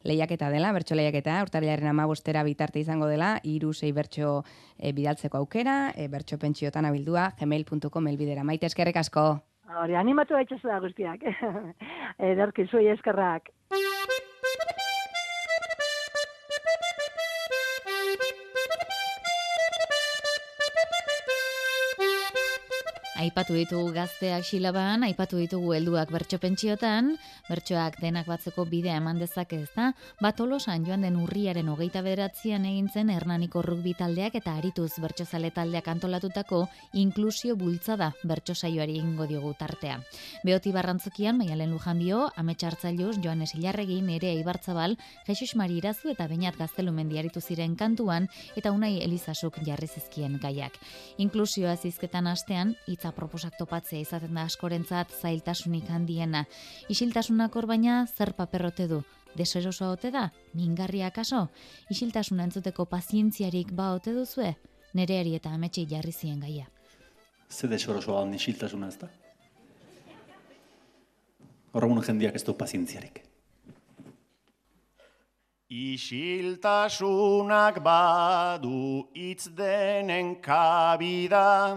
lehiaketa 0.06 0.50
dela, 0.50 0.72
bertso 0.74 0.98
lehiaketa, 0.98 1.38
urtarriaren 1.46 1.92
amabostera 1.92 2.42
bitarte 2.46 2.80
izango 2.82 3.06
dela, 3.10 3.36
iru 3.44 3.72
sei 3.72 3.92
bertso 3.92 4.42
e, 4.78 4.92
bidaltzeko 4.92 5.38
aukera, 5.38 5.92
e, 5.96 6.08
bertso 6.12 6.38
pentsiotan 6.38 6.86
abildua, 6.96 7.30
gmail.com 7.38 8.08
elbidera. 8.08 8.44
Maite 8.44 8.70
eskerrek 8.70 8.96
asko. 9.02 9.26
Hori, 9.76 9.96
animatu 9.98 10.36
daitzazu 10.38 10.70
da 10.72 10.78
guztiak. 10.80 11.26
Ederki, 12.32 12.68
zuei 12.70 12.88
eskerrak. 12.94 13.52
Aipatu 23.16 23.54
ditugu 23.56 23.94
gazteak 23.96 24.44
silaban, 24.44 25.00
aipatu 25.06 25.38
ditugu 25.40 25.70
helduak 25.72 26.10
bertso 26.12 26.36
pentsiotan, 26.36 27.14
bertsoak 27.48 27.94
denak 28.02 28.26
batzeko 28.28 28.66
bidea 28.68 28.98
eman 29.00 29.16
dezake 29.16 29.62
ez 29.62 29.70
da, 29.72 29.86
bat 30.20 30.40
olosan 30.44 30.84
joan 30.84 31.06
den 31.06 31.16
urriaren 31.22 31.70
hogeita 31.72 32.02
bederatzean 32.04 32.66
egin 32.68 32.90
zen 32.92 33.08
Hernaniko 33.14 33.62
rugbi 33.64 33.94
taldeak 33.96 34.36
eta 34.36 34.58
arituz 34.60 34.90
bertsozale 35.00 35.48
taldeak 35.50 35.88
antolatutako 35.88 36.66
inklusio 36.92 37.56
bultzada 37.56 38.10
bertso 38.22 38.54
saioari 38.54 38.98
egingo 39.00 39.24
diogu 39.30 39.54
tartea. 39.56 39.96
Beoti 40.44 40.74
barrantzokian, 40.76 41.38
maialen 41.40 41.72
lujan 41.72 42.04
bio, 42.04 42.26
ametsartzailuz, 42.36 43.16
joan 43.24 43.40
esilarregi, 43.48 44.02
nere 44.04 44.34
eibartzabal, 44.34 44.98
Jesus 45.24 45.56
Mari 45.56 45.80
Irazu 45.80 46.12
eta 46.12 46.28
Beñat 46.28 46.60
Gaztelumendi 46.60 47.16
aritu 47.16 47.40
ziren 47.40 47.80
kantuan 47.80 48.28
eta 48.56 48.76
unai 48.76 49.00
Elizasuk 49.00 49.56
jarri 49.64 49.88
zizkien 49.88 50.36
gaiak. 50.42 50.76
Inklusioa 51.16 51.78
zizketan 51.80 52.28
astean, 52.28 52.76
hitza 53.06 53.14
proposak 53.14 53.54
topatzea 53.58 54.00
izaten 54.00 54.34
da 54.34 54.42
askorentzat 54.46 55.12
zailtasunik 55.20 55.88
handiena. 55.90 56.44
Isiltasunak 56.90 57.54
hor 57.54 57.66
baina 57.66 58.06
zer 58.06 58.32
paperrote 58.34 58.88
du? 58.88 59.02
Deserosoa 59.36 59.90
ote 59.92 60.10
da? 60.10 60.30
Mingarria 60.54 61.10
kaso? 61.10 61.48
Isiltasuna 61.90 62.44
entzuteko 62.44 62.86
pazientziarik 62.86 63.72
ba 63.72 63.92
ote 63.94 64.12
duzue? 64.12 64.56
Nereari 64.94 65.34
eta 65.36 65.50
ametsi 65.50 65.86
jarri 65.86 66.12
zien 66.12 66.40
gaia. 66.40 66.66
Ze 67.48 67.68
desorosoa 67.68 68.20
hon 68.22 68.34
isiltasuna 68.34 68.88
ez 68.88 68.98
da? 68.98 69.08
Horregun 71.72 72.02
jendiak 72.02 72.34
ez 72.34 72.44
du 72.44 72.54
pazientziarik. 72.54 73.22
Isiltasunak 75.68 76.22
badu 77.82 79.10
hitz 79.14 79.48
denen 79.54 80.40
kabida, 80.40 81.76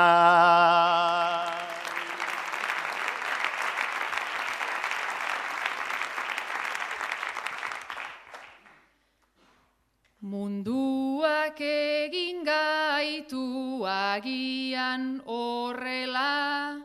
Munduak 11.46 11.62
egin 11.62 12.42
gaitu 12.42 13.86
agian 13.86 15.22
horrela, 15.30 16.82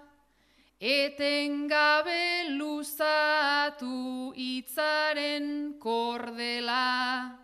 etengabe 0.77 2.53
luzatu 2.59 4.29
hitzaren 4.37 5.79
kordela, 5.81 7.41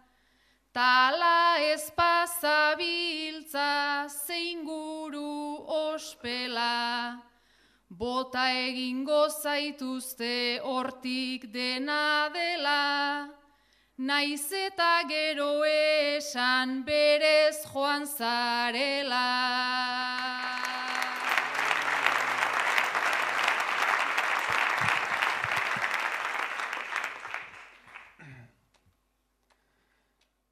tala 0.71 1.57
espazabiltza 1.73 4.05
zein 4.27 4.61
guru 4.63 5.65
ospela, 5.65 7.17
bota 7.89 8.51
egingo 8.53 9.25
zaituzte 9.41 10.61
hortik 10.61 11.51
dena 11.51 12.29
dela, 12.29 13.33
Naiz 13.99 14.51
eta 14.53 15.01
gero 15.09 15.65
esan 15.65 16.83
berez 16.85 17.65
joan 17.65 18.05
zarela. 18.05 19.23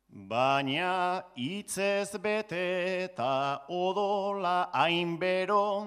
Baina 0.10 1.22
hitzez 1.38 2.18
bete 2.18 3.04
eta 3.06 3.62
odola 3.70 4.72
hainbero, 4.74 5.86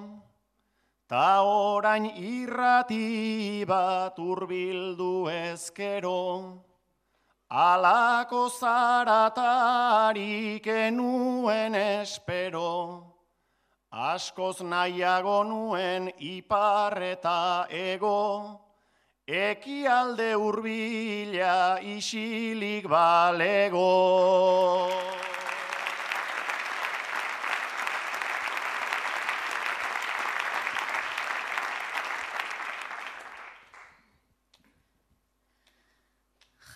ta 1.08 1.42
orain 1.42 2.06
irrati 2.14 3.66
bat 3.66 4.16
urbildu 4.16 5.26
ezkero, 5.26 6.67
Alako 7.50 8.50
zaratarik 8.52 10.66
enuen 10.66 11.74
espero, 11.74 13.04
askoz 13.90 14.60
nahiago 14.60 15.44
nuen 15.48 16.12
ipar 16.20 17.02
eta 17.02 17.66
ego, 17.70 18.60
ekialde 19.26 20.34
hurbila 20.36 21.80
isilik 21.80 22.84
balego. 22.84 23.88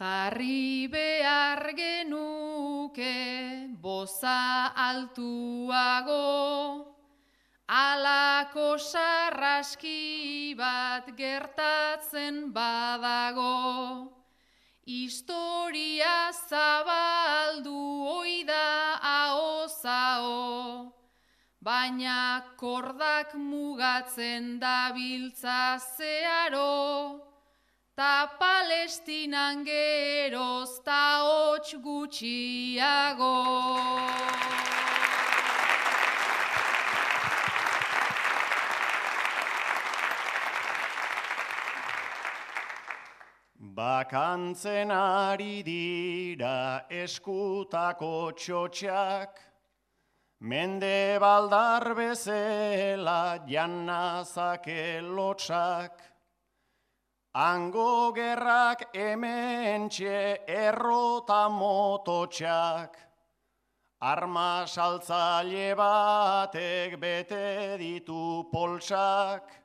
Jarri 0.02 0.90
behar 0.90 1.62
genuke 1.78 3.14
boza 3.78 4.74
altuago, 4.74 6.18
alako 7.68 8.66
sarraski 8.82 10.56
bat 10.58 11.06
gertatzen 11.14 12.50
badago. 12.50 14.10
Historia 14.82 16.34
zabaldu 16.50 17.78
oida 18.18 18.98
ahozao, 19.14 20.90
baina 21.62 22.42
kordak 22.56 23.36
mugatzen 23.38 24.58
dabiltza 24.58 25.78
zearo, 25.78 27.31
ta 27.96 28.26
palestinan 28.40 29.64
geroz 29.64 30.80
ta 30.84 31.20
hots 31.20 31.74
gutxiago. 31.84 33.36
Bakantzen 43.76 44.90
ari 44.90 45.62
dira 45.62 46.84
eskutako 46.90 48.32
txotxak, 48.36 49.36
mende 50.40 51.18
baldar 51.20 51.94
bezela 51.96 53.38
jannazake 53.48 55.00
lotxak, 55.00 56.11
Ango 57.34 58.12
gerrak 58.12 58.92
hemen 58.92 59.88
errota 60.46 61.48
mototxak, 61.48 62.94
arma 64.02 64.66
saltzaile 64.66 65.74
batek 65.74 67.00
bete 67.00 67.78
ditu 67.78 68.44
poltsak, 68.52 69.62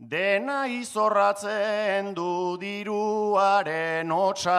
Dena 0.00 0.66
izorratzen 0.66 2.14
du 2.14 2.56
diruaren 2.58 4.10
hotsa. 4.10 4.58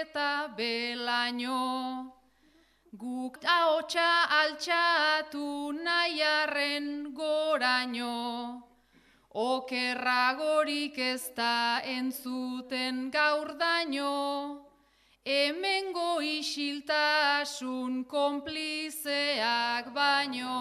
eta 0.01 0.47
belaino. 0.57 2.13
Guk 2.97 3.37
haotxa 3.43 4.11
altxatu 4.41 5.71
nahiarren 5.85 7.13
goraino, 7.13 8.63
okerragorik 9.33 10.97
ez 10.97 11.29
da 11.35 11.81
entzuten 11.83 13.11
gaur 13.11 13.53
daño, 13.59 14.15
hemengo 15.27 16.21
isiltasun 16.23 18.05
konplizeak 18.07 19.89
baino. 19.91 20.53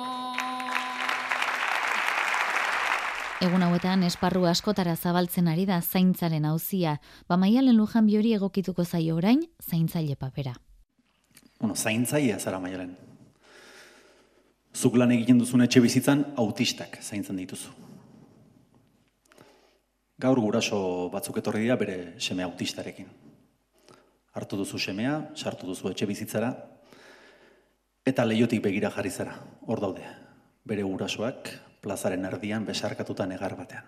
Egun 3.46 3.62
hauetan 3.62 4.02
esparru 4.08 4.46
askotara 4.50 4.96
zabaltzen 4.96 5.46
ari 5.52 5.66
da 5.68 5.78
zaintzaren 5.82 6.48
auzia, 6.50 6.96
ba 7.28 7.36
maialen 7.38 7.76
lujan 7.78 8.08
biori 8.10 8.32
egokituko 8.34 8.84
zaio 8.84 9.18
orain 9.20 9.44
zaintzaile 9.62 10.16
papera. 10.16 10.56
Bueno, 11.60 11.76
zaintzaia 11.76 12.40
zara 12.40 12.58
maialen. 12.58 12.96
Zuk 14.74 14.96
lan 14.98 15.12
egiten 15.14 15.38
duzun 15.38 15.62
etxe 15.62 15.80
bizitzan 15.84 16.24
autistak 16.42 16.98
zaintzen 17.02 17.38
dituzu. 17.38 17.70
Gaur 20.18 20.40
guraso 20.40 21.08
batzuk 21.12 21.38
etorri 21.38 21.62
dira 21.68 21.76
bere 21.76 22.16
seme 22.18 22.42
autistarekin. 22.42 23.25
Hartu 24.36 24.58
duzu 24.60 24.78
semea, 24.78 25.16
sartu 25.34 25.66
duzu 25.70 25.88
etxe 25.88 26.06
bizitzara, 26.08 26.50
eta 28.06 28.24
leiotik 28.28 28.60
begira 28.62 28.90
jarri 28.92 29.10
zara, 29.10 29.36
hor 29.66 29.80
daude. 29.80 30.04
Bere 30.66 30.82
gurasoak 30.84 31.48
plazaren 31.80 32.26
erdian 32.28 32.66
besarkatuta 32.68 33.24
negar 33.26 33.54
batean. 33.56 33.86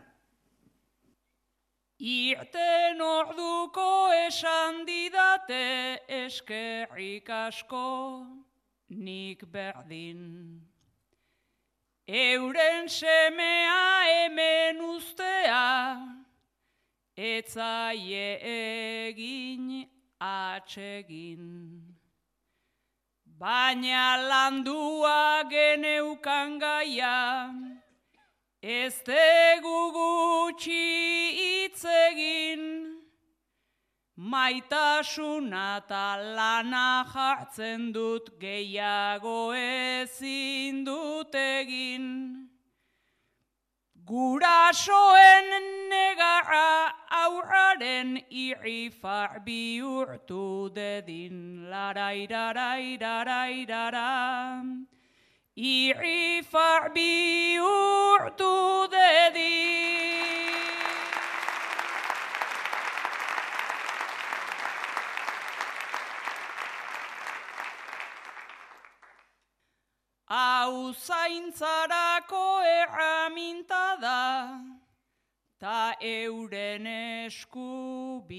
Irten 1.99 3.01
orduko 3.03 4.13
esan 4.15 4.85
didate 4.87 5.99
eskerrik 6.21 7.29
asko 7.29 8.25
nik 8.89 9.43
berdin. 9.51 10.23
Euren 12.07 12.89
semea 12.89 13.83
hemen 14.07 14.81
ustea, 14.81 15.99
etzaie 17.19 18.29
egin 18.55 19.98
atsegin. 20.21 21.83
Baina 23.39 24.17
landua 24.29 25.45
geneukan 25.49 26.59
gaia, 26.59 27.55
ez 28.63 28.95
tegu 29.07 29.93
gutxi 29.95 30.87
hitz 31.39 31.85
egin. 31.85 32.65
Maitasuna 34.17 35.79
eta 35.79 36.19
lana 36.35 37.07
jartzen 37.07 37.93
dut 37.93 38.41
gehiago 38.41 39.55
ezin 39.55 40.85
dut 40.85 41.33
egin. 41.35 42.48
Gurasoen 44.09 45.49
negarra 45.91 46.95
aurraren 47.13 48.17
irrifar 48.31 49.45
bihurtu 49.45 50.73
dedin 50.73 51.69
larairarairarairara. 51.69 54.65
Irrifar 55.57 56.95
bihurtu 56.95 58.89
dedin. 58.97 59.69
Hau 70.29 70.78
zaintzarako 70.93 72.63
erraminta 72.63 73.97
da, 74.01 74.61
ta 75.61 75.95
euren 76.01 76.87
eskubidean. 77.27 78.39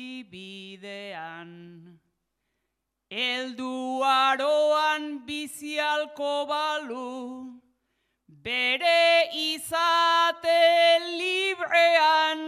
Eldu 3.11 4.03
aroan 4.03 5.27
bizialko 5.27 6.47
balu, 6.49 7.42
bere 8.43 9.31
izate 9.33 10.99
librean, 11.19 12.41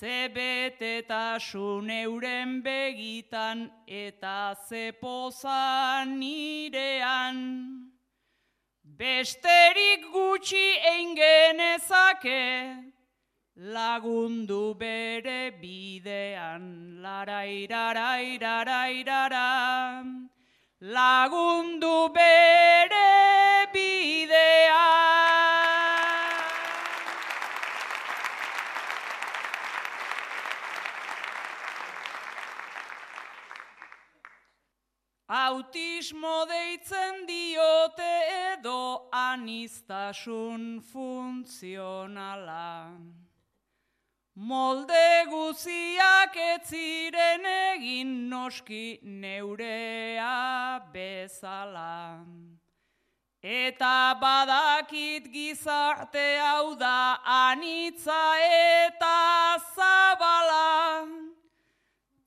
zebetetasun 0.00 1.90
euren 1.90 2.62
begitan 2.64 3.70
eta 3.86 4.54
zepozan 4.68 6.18
nirean. 6.18 7.36
Besterik 9.00 10.02
gutxi 10.12 10.68
eingenezake, 10.94 12.46
lagundu 13.56 14.74
bere 14.74 15.50
bidean, 15.62 16.62
larairarairarairara, 17.04 19.50
lagundu 20.80 22.08
bere 22.12 23.39
bidean. 24.70 25.10
Autismo 35.28 36.46
deitzen 36.46 37.26
diote 37.26 38.14
edo 38.52 39.08
anistasun 39.12 40.80
funtzionala. 40.82 42.70
Molde 44.34 45.24
guziak 45.28 46.36
ez 46.36 46.68
ziren 46.70 47.44
egin 47.44 48.30
noski 48.30 48.98
neurea 49.02 50.80
bezala. 50.92 52.24
Eta 53.42 54.20
badakit 54.20 55.32
gizarte 55.32 56.36
hau 56.36 56.76
da 56.76 57.16
anitza 57.24 58.36
eta 58.36 59.56
zabala. 59.74 61.08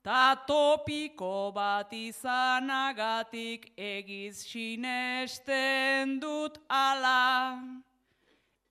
Ta 0.03 0.35
topiko 0.47 1.53
bat 1.53 1.93
izanagatik 1.93 3.71
egiz 3.77 4.41
sinesten 4.41 6.19
dut 6.19 6.57
ala. 6.67 7.61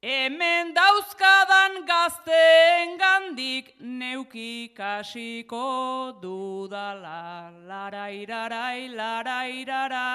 Hemen 0.02 0.74
dauzkadan 0.74 1.86
gazten 1.86 2.98
gandik 2.98 3.74
neuki 3.78 4.74
kasiko 4.74 6.18
dudala. 6.20 7.52
Larairarai, 7.70 8.90
larairara. 8.90 10.10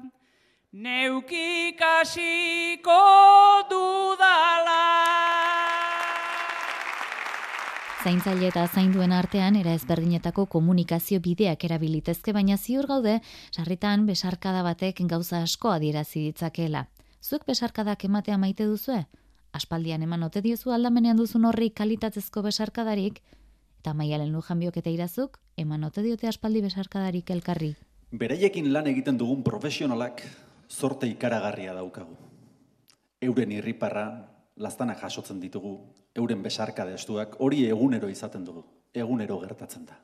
Neuki 0.00 0.23
kasiko 1.78 2.98
dudala. 3.70 4.80
Zaintzaile 8.02 8.48
eta 8.48 8.66
zainduen 8.66 9.12
artean 9.12 9.54
era 9.56 9.72
ezberdinetako 9.72 10.46
komunikazio 10.46 11.20
bideak 11.20 11.64
erabilitezke 11.64 12.32
baina 12.32 12.56
ziur 12.56 12.86
gaude 12.86 13.20
sarritan 13.52 14.06
besarkada 14.06 14.62
batek 14.62 15.00
gauza 15.06 15.42
asko 15.42 15.70
adierazi 15.70 16.26
ditzakeela. 16.26 16.88
Zuek 17.22 17.46
besarkadak 17.46 18.04
ematea 18.04 18.36
maite 18.36 18.64
duzue? 18.64 19.06
Aspaldian 19.52 20.02
eman 20.02 20.24
ote 20.24 20.42
diozu 20.42 20.72
aldamenean 20.72 21.16
duzun 21.16 21.44
horri 21.44 21.70
kalitatezko 21.70 22.42
besarkadarik 22.42 23.22
eta 23.78 23.94
Maialen 23.94 24.32
Lujanbiok 24.32 24.76
eta 24.78 24.90
Irazuk 24.90 25.38
eman 25.56 25.84
ote 25.84 26.02
diote 26.02 26.26
aspaldi 26.26 26.62
besarkadarik 26.62 27.30
elkarri. 27.30 27.76
Beraiekin 28.10 28.72
lan 28.72 28.86
egiten 28.86 29.16
dugun 29.18 29.42
profesionalak 29.42 30.22
zorte 30.74 31.06
ikaragarria 31.06 31.74
daukagu. 31.74 32.16
Euren 33.22 33.52
irriparra, 33.54 34.06
lastanak 34.56 35.00
jasotzen 35.02 35.40
ditugu, 35.40 35.74
euren 36.18 36.42
besarka 36.42 36.86
estuak, 36.94 37.36
hori 37.40 37.64
egunero 37.68 38.10
izaten 38.10 38.44
dugu, 38.44 38.64
egunero 38.94 39.38
gertatzen 39.44 39.86
da. 39.86 39.96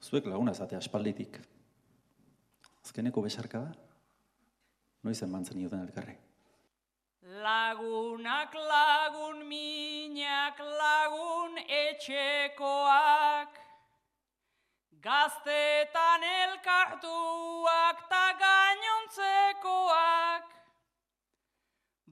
Zuek 0.00 0.26
laguna 0.26 0.54
zate 0.54 0.76
aspalditik. 0.76 1.38
Azkeneko 2.84 3.22
besarka 3.22 3.60
da? 3.60 3.70
Noiz 5.04 5.22
emantzen 5.22 5.60
ioten 5.60 5.80
elkarri. 5.86 6.16
Lagunak 7.44 8.54
lagun 8.54 9.44
minak 9.48 10.58
lagun 10.58 11.58
etxekoak 11.78 13.60
Gaztetan 15.00 16.22
elkartuak 16.28 17.89
ta 18.10 18.24
gainontzekoak. 18.42 20.44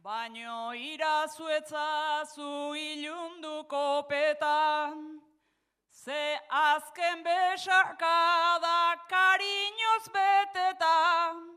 Baino 0.04 0.74
irazuetzazu 0.76 2.74
ilunduko 2.76 4.04
petan, 4.10 5.22
ze 5.88 6.38
azken 6.50 7.24
besarkada 7.24 9.08
kariñoz 9.08 10.04
betetan, 10.12 11.56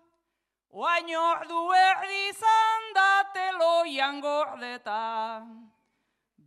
oain 0.71 1.15
ordu 1.15 1.67
erdizan 1.75 2.81
da 2.95 3.11
teloian 3.35 4.21
gordetan. 4.21 5.71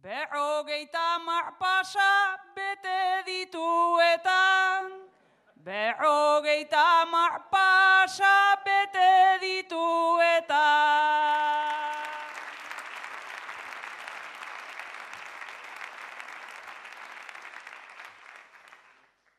Berrogeita 0.05 1.17
mar 1.25 1.57
pasa 1.57 2.37
bete 2.53 3.25
dituetan, 3.25 5.09
berrogeita 5.57 7.09
mar 7.09 7.49
pasa 7.49 8.53
bete 8.61 9.41
dituetan. 9.41 10.53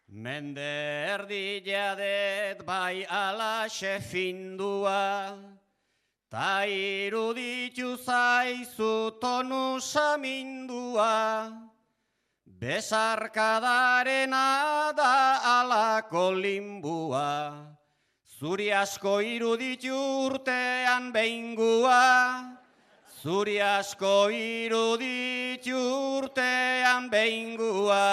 Mende 0.09 0.73
erdi 1.13 1.61
jadet 1.61 2.65
bai 2.65 3.05
ala 3.05 3.69
findua, 4.01 5.37
ta 6.35 6.67
iruditu 6.67 7.95
zaizu 7.95 9.15
tonu 9.23 9.79
samindua, 9.79 11.47
besarkadarena 12.59 14.91
da 14.91 15.39
alako 15.59 16.35
limbua, 16.35 17.55
zuri 18.27 18.67
asko 18.67 19.23
iruditu 19.23 19.95
urtean 20.27 21.15
behingua, 21.15 22.03
zuri 23.23 23.63
asko 23.63 24.27
iruditu 24.27 25.79
urtean 26.19 27.07
behingua. 27.07 28.11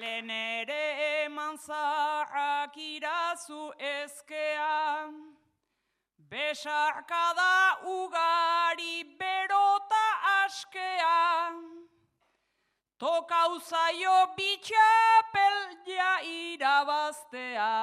Lehen 0.00 0.50
zaharrak 1.66 2.76
irazu 2.76 3.72
ezkean, 3.78 5.14
besarkada 6.30 7.80
ugari 7.84 9.04
berota 9.20 10.06
askean, 10.44 11.54
tokau 12.98 13.60
zaio 13.60 14.18
bitxapel 14.36 15.58
ja 15.86 16.12
irabaztea. 16.22 17.76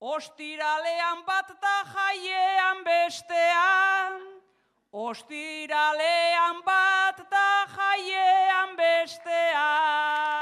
Ostiralean 0.00 1.24
bat 1.26 1.48
da 1.60 1.76
jaiean 1.94 2.84
bestean, 2.86 4.20
Ostiralean 4.92 6.62
bat 6.64 7.18
da 7.30 7.66
jaiean 7.76 8.76
bestean. 8.76 10.37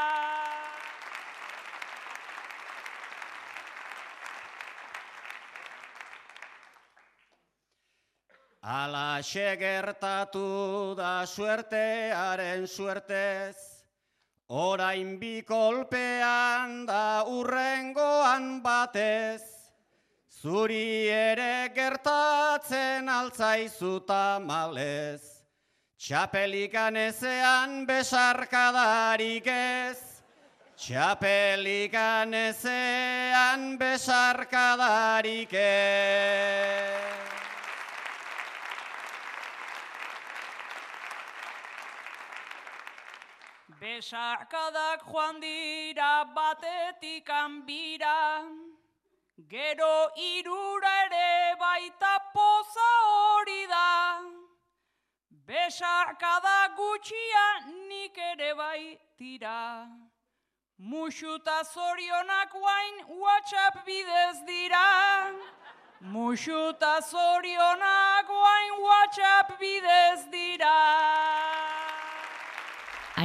Ala 8.66 9.22
gertatu 9.22 10.96
da 10.96 11.24
suertearen 11.24 12.66
suertez, 12.66 13.54
orain 14.48 15.20
bi 15.20 15.44
kolpean 15.46 16.84
da 16.84 17.22
urrengoan 17.28 18.60
batez, 18.64 19.70
zuri 20.42 21.06
ere 21.06 21.70
gertatzen 21.76 23.08
altzaizu 23.08 24.00
tamalez, 24.04 25.22
txapelikan 25.96 26.96
ezean 26.96 27.86
besarkadarik 27.86 29.46
ez, 29.46 29.98
txapelikan 30.74 32.34
ezean 32.34 33.78
besarkadarik 33.78 35.54
ez. 35.54 37.15
Besarkadak 43.96 45.00
joan 45.10 45.40
dira 45.40 46.24
batetik 46.36 47.28
anbira, 47.30 48.44
gero 49.48 50.10
irura 50.20 50.90
ere 51.04 51.56
baita 51.60 52.12
poza 52.34 52.90
hori 53.12 53.62
da. 53.70 54.20
Besarkada 55.48 56.58
gutxia 56.76 57.46
nik 57.88 58.18
ere 58.18 58.52
bai 58.58 58.98
tira. 59.16 59.88
Muxuta 60.78 61.58
zorionak 61.64 62.52
guain 62.52 62.96
WhatsApp 63.22 63.80
bidez 63.86 64.36
dira. 64.46 64.86
Muxuta 66.12 66.94
zorionak 67.00 68.28
guain 68.28 68.72
WhatsApp 68.88 69.58
bidez 69.58 70.30
dira. 70.30 71.35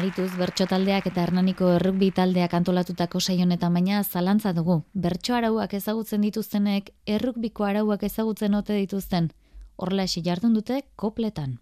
Arituz, 0.01 0.31
bertso 0.33 0.65
taldeak 0.65 1.05
eta 1.11 1.21
hernaniko 1.21 1.67
errukbi 1.75 2.07
taldeak 2.17 2.55
antolatutako 2.57 3.19
saionetan 3.21 3.75
baina 3.77 3.99
zalantza 4.01 4.49
dugu. 4.57 4.79
Bertso 5.03 5.35
arauak 5.37 5.75
ezagutzen 5.77 6.25
dituztenek, 6.25 6.89
errukbiko 7.05 7.67
arauak 7.67 8.07
ezagutzen 8.09 8.57
ote 8.57 8.79
dituzten. 8.79 9.29
Horrela 9.77 10.07
esi 10.09 10.25
jardun 10.25 10.57
dute 10.57 10.79
kopletan. 10.95 11.59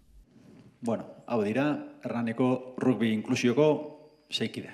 Bueno, 0.79 1.03
hau 1.27 1.41
dira, 1.43 1.67
hernaniko 1.99 2.49
rugby 2.79 3.11
inklusioko 3.17 3.69
seikide. 4.31 4.71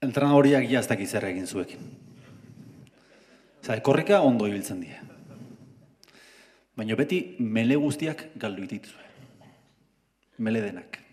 Entrenadoriak 0.00 0.64
ja 0.72 0.80
ez 0.80 0.88
dakiz 0.88 1.12
egin 1.20 1.46
zuekin. 1.46 1.88
Zai, 3.60 3.82
korrika 3.82 4.22
ondo 4.24 4.48
ibiltzen 4.48 4.80
die. 4.80 5.02
Baina 6.76 6.96
beti 6.96 7.26
mele 7.38 7.76
guztiak 7.76 8.30
galdu 8.36 8.64
ititzue. 8.64 9.10
Mele 10.38 10.70
denak. 10.70 11.04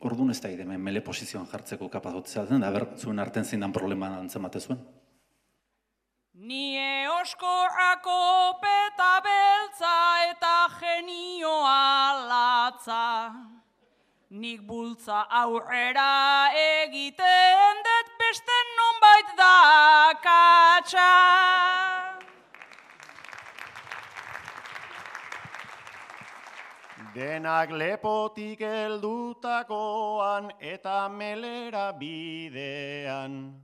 Orduan 0.00 0.30
ez 0.30 0.40
da 0.40 0.48
hemen 0.48 0.80
mele 0.80 1.00
posizioan 1.00 1.46
jartzeko 1.46 1.88
kapazotzea 1.88 2.46
zen, 2.46 2.60
da 2.60 2.70
ber, 2.70 2.88
zuen 2.98 3.18
arten 3.18 3.44
zein 3.44 3.60
dan 3.60 3.72
problema 3.72 4.10
antzemate 4.18 4.60
zuen. 4.60 4.80
Nie 6.34 7.08
oskorrako 7.08 8.58
peta 8.60 9.20
beltza 9.24 9.94
eta 10.30 10.54
genioa 10.80 12.26
latza. 12.28 13.32
Nik 14.30 14.64
bultza 14.66 15.22
aurrera 15.30 16.50
egiten 16.58 17.84
dut 17.86 18.10
beste 18.18 18.58
nonbait 18.80 19.36
da 19.38 19.54
katxa. 20.26 22.03
Denak 27.14 27.70
lepotik 27.70 28.58
heldutakoan 28.66 30.50
eta 30.58 31.06
melera 31.08 31.92
bidean. 31.94 33.54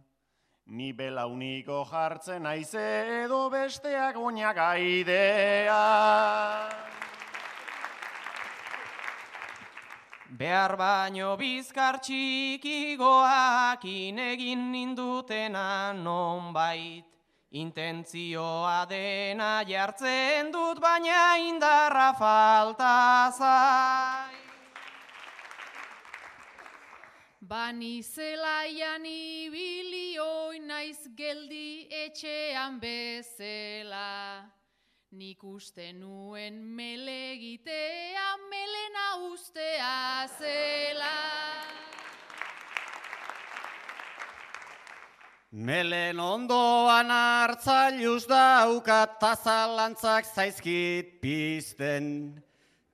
Ni 0.71 0.93
belauniko 0.95 1.81
jartzen 1.91 2.47
naiz 2.47 2.71
edo 2.79 3.51
besteak 3.51 4.15
oinak 4.23 4.55
aidean. 4.69 5.75
Behar 10.31 10.77
baino 10.79 11.35
bizkar 11.35 11.99
txikigoak 11.99 13.83
inegin 13.83 14.71
nindutena 14.71 15.91
nonbait. 15.93 17.10
Intentzioa 17.51 18.85
dena 18.87 19.65
jartzen 19.67 20.53
dut 20.53 20.79
baina 20.79 21.37
indarra 21.43 22.13
falta 22.15 23.33
zai. 23.35 24.37
Bani 27.43 28.03
zelaian 28.03 29.05
ibili 29.05 30.15
naiz 30.63 31.09
geldi 31.17 31.89
etxean 31.91 32.79
bezela. 32.81 34.47
Nik 35.11 35.43
uste 35.43 35.93
nuen 35.93 36.63
mele 36.77 37.33
egitea 37.33 38.29
melena 38.51 39.07
ustea 39.33 40.29
zela. 40.39 41.17
Melen 45.51 46.21
ondoan 46.23 47.11
hartzailuz 47.11 48.23
daukat 48.31 49.19
tazalantzak 49.19 50.25
zaizkit 50.25 51.19
pizten. 51.21 52.39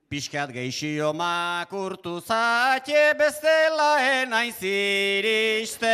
Piskat 0.09 0.49
geixio 0.55 1.13
makurtu 1.13 2.17
zatxe 2.17 3.13
bestela 3.19 4.01
enaiz 4.01 4.57
iristen. 4.63 5.87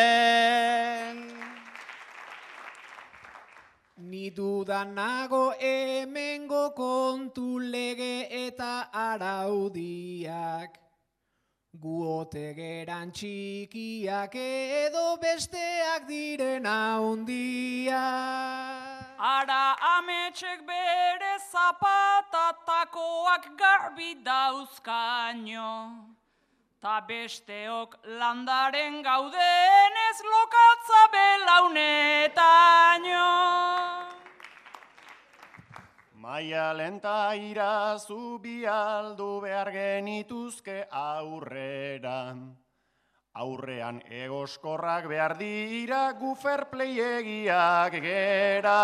Ni 3.98 4.32
dudan 4.32 4.96
nago 4.96 5.52
hemengo 5.60 6.72
kontu 6.78 7.60
lege 7.60 8.28
eta 8.48 8.88
araudiak. 8.94 10.83
Guote 11.84 12.56
geran 12.56 13.12
txikiak 13.12 14.32
edo 14.40 15.20
besteak 15.20 16.08
diren 16.08 16.64
handiak. 16.64 17.92
Ara 19.20 19.76
ametxek 19.98 20.64
bere 20.64 21.36
zapatatakoak 21.52 23.52
garbi 23.60 24.16
dauzkaino. 24.24 26.08
Ta 26.80 27.04
besteok 27.04 28.00
landaren 28.20 29.04
gauden 29.04 29.94
ez 30.08 30.20
lokatza 30.24 31.02
belaunetaino. 31.12 33.28
Maia 36.24 36.72
lenta 36.72 37.36
irazu 37.36 38.40
bialdu 38.40 39.42
behar 39.44 39.70
genituzke 39.76 40.76
aurrera. 40.88 42.32
Aurrean 43.44 44.00
egoskorrak 44.08 45.10
behar 45.12 45.36
dira 45.36 46.14
gufer 46.22 46.64
playegiak 46.72 47.98
gera. 48.06 48.78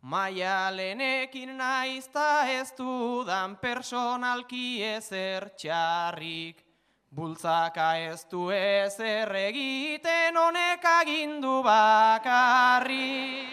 Maia 0.00 0.56
lenekin 0.72 1.52
naizta 1.60 2.48
ez 2.54 2.72
dudan 2.72 3.60
personalki 3.60 4.80
ezer 4.94 5.50
txarrik. 5.60 6.69
Bultzaka 7.10 7.98
ez 7.98 8.22
du 8.30 8.52
ezer 8.54 9.34
egiten 9.34 10.36
honek 10.38 10.84
agindu 10.86 11.62
bakarrik. 11.66 13.50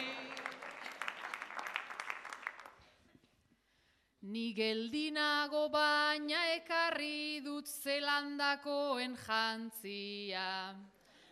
Ni 4.29 4.53
geldinago 4.53 5.69
baina 5.73 6.43
ekarri 6.53 7.41
dut 7.41 7.65
zelandakoen 7.65 9.17
jantzia. 9.25 10.75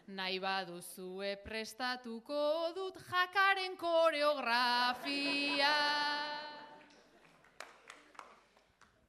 Nahi 0.07 0.39
baduzue 0.39 1.35
prestatuko 1.45 2.73
dut 2.73 2.97
jakaren 3.05 3.77
koreografia. 3.77 5.75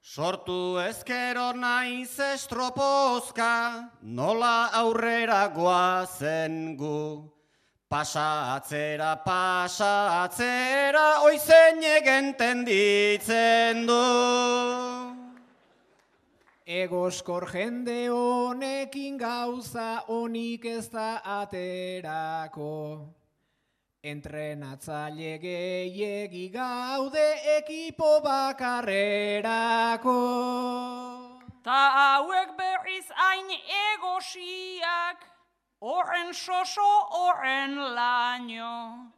Sortu 0.07 0.79
ezkero 0.79 1.49
naiz 1.51 2.15
estropozka, 2.23 3.91
nola 4.01 4.69
aurrera 4.79 5.49
goazen 5.51 6.77
gu. 6.79 7.27
Pasa 7.91 8.55
atzera, 8.55 9.17
pasa 9.25 10.23
atzera, 10.23 11.03
oizen 11.27 11.83
egenten 11.83 12.63
ditzen 12.63 13.83
du. 13.91 13.99
Egoskor 16.63 17.49
jende 17.51 18.07
honekin 18.07 19.19
gauza 19.19 20.05
honik 20.07 20.71
ez 20.71 20.87
da 20.87 21.19
aterako. 21.41 23.16
Entrenatzaile 24.07 25.35
gehiegi 25.41 26.47
gaude 26.53 27.27
ekipo 27.57 28.21
bakarrerako. 28.23 30.13
Ta 31.61 31.79
hauek 31.95 32.53
berriz 32.55 33.07
hain 33.19 33.51
egosiak, 33.51 35.27
horren 35.81 36.31
soso, 36.33 36.87
horren 37.19 37.75
laino. 37.97 39.11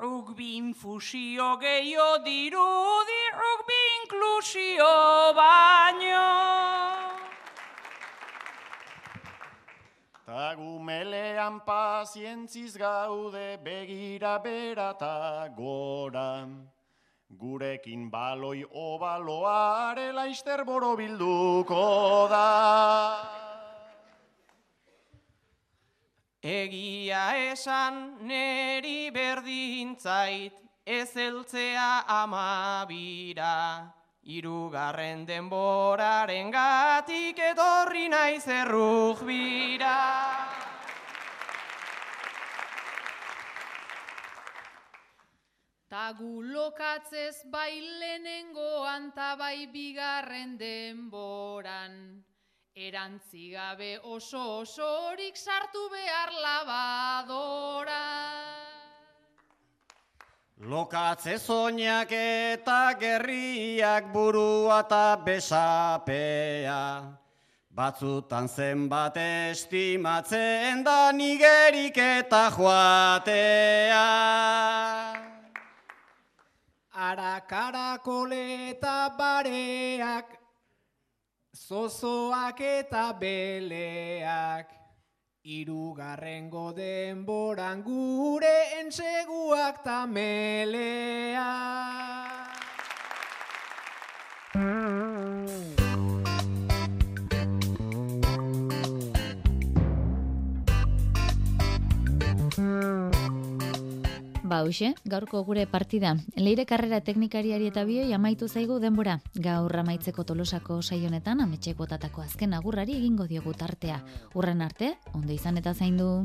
Rugbi 0.00 0.48
infusio 0.56 1.56
gehiago 1.62 2.18
dirudi, 2.24 3.22
rugbi 3.38 3.80
inklusio 4.00 4.94
baino. 5.38 7.07
Ta 10.28 10.52
gumelean 10.54 11.64
pazientziz 11.64 12.76
gaude 12.76 13.56
begira 13.64 14.36
berata 14.44 15.48
gora. 15.56 16.44
Gurekin 17.32 18.10
baloi 18.10 18.62
obaloare 18.68 20.12
laister 20.12 20.66
boro 20.66 20.94
bilduko 21.00 22.28
da. 22.28 23.24
Egia 26.42 27.24
esan 27.48 28.18
neri 28.20 29.08
berdintzait 29.10 30.52
ez 30.84 31.16
eltzea 31.16 32.04
amabira. 32.06 33.97
Irugarren 34.28 35.22
denboraren 35.24 36.50
gatik 36.52 37.38
etorri 37.40 38.10
naiz 38.12 38.44
erruk 38.44 39.22
bira. 39.24 39.94
Ta 45.88 46.12
gu 46.12 46.42
lokatzez 46.44 47.48
bai 47.48 47.80
lehenengoan 47.80 49.12
ta 49.16 49.32
bai 49.40 49.64
bigarren 49.72 50.58
denboran. 50.60 52.20
Erantzi 52.76 53.48
gabe 53.56 53.96
oso 54.04 54.60
osorik 54.60 55.40
sartu 55.40 55.88
behar 55.88 56.36
labadora. 56.44 58.04
Lokatze 60.58 61.38
zoinak 61.38 62.10
eta 62.10 62.90
gerriak 62.98 64.10
burua 64.12 64.80
eta 64.82 65.14
besapea. 65.22 67.14
Batzutan 67.70 68.48
zenbat 68.48 69.16
estimatzen 69.22 70.82
da 70.82 71.12
nigerik 71.12 71.94
eta 71.94 72.50
joatea. 72.50 74.02
Arakarakole 76.90 78.70
eta 78.72 79.14
bareak, 79.14 80.26
zozoak 81.54 82.60
eta 82.60 83.12
beleak, 83.14 84.77
irugarrengo 85.48 86.76
denboran 86.76 87.80
gure 87.80 88.56
entseguak 88.80 89.80
ta 89.82 90.04
Ba, 104.48 104.62
hoxe, 104.64 104.94
gaurko 105.04 105.42
gure 105.44 105.66
partida. 105.68 106.14
Leire 106.40 106.64
karrera 106.64 107.02
teknikariari 107.04 107.66
eta 107.68 107.82
bioi 107.84 108.14
amaitu 108.16 108.46
zaigu 108.48 108.78
denbora. 108.80 109.18
Gaur 109.34 109.76
amaitzeko 109.82 110.24
tolosako 110.24 110.78
saionetan 110.80 111.42
ametxek 111.44 111.76
botatako 111.76 112.24
azken 112.24 112.54
agurrari 112.56 112.96
egingo 112.96 113.26
diogu 113.28 113.52
tartea. 113.52 113.98
Urren 114.40 114.64
arte, 114.64 114.94
ondo 115.12 115.36
izan 115.36 115.60
eta 115.60 115.74
zaindu. 115.74 116.24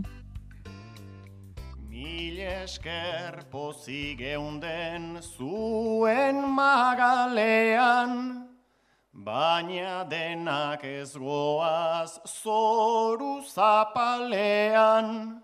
Mil 1.92 2.40
esker 2.48 3.44
pozik 3.52 4.24
geunden 4.24 5.20
zuen 5.20 6.48
magalean, 6.56 8.20
baina 9.12 10.06
denak 10.08 10.88
ez 10.88 11.12
goaz 11.18 12.22
zoru 12.40 13.42
zapalean. 13.52 15.44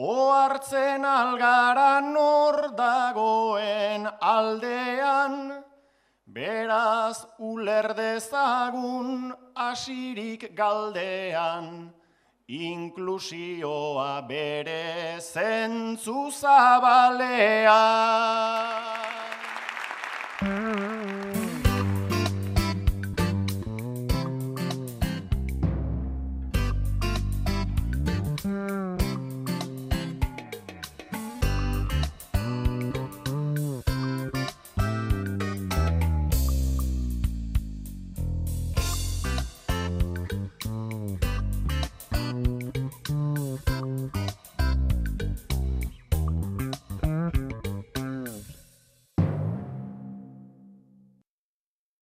Oartzen 0.00 1.04
algara 1.04 2.00
nor 2.00 2.72
dagoen 2.72 4.08
aldean, 4.24 5.60
beraz 6.24 7.26
uler 7.36 7.92
dezagun 7.98 9.28
asirik 9.52 10.56
galdean, 10.56 11.92
inklusioa 12.48 14.24
bere 14.24 15.20
zentzu 15.20 16.30
zabalean. 16.32 17.60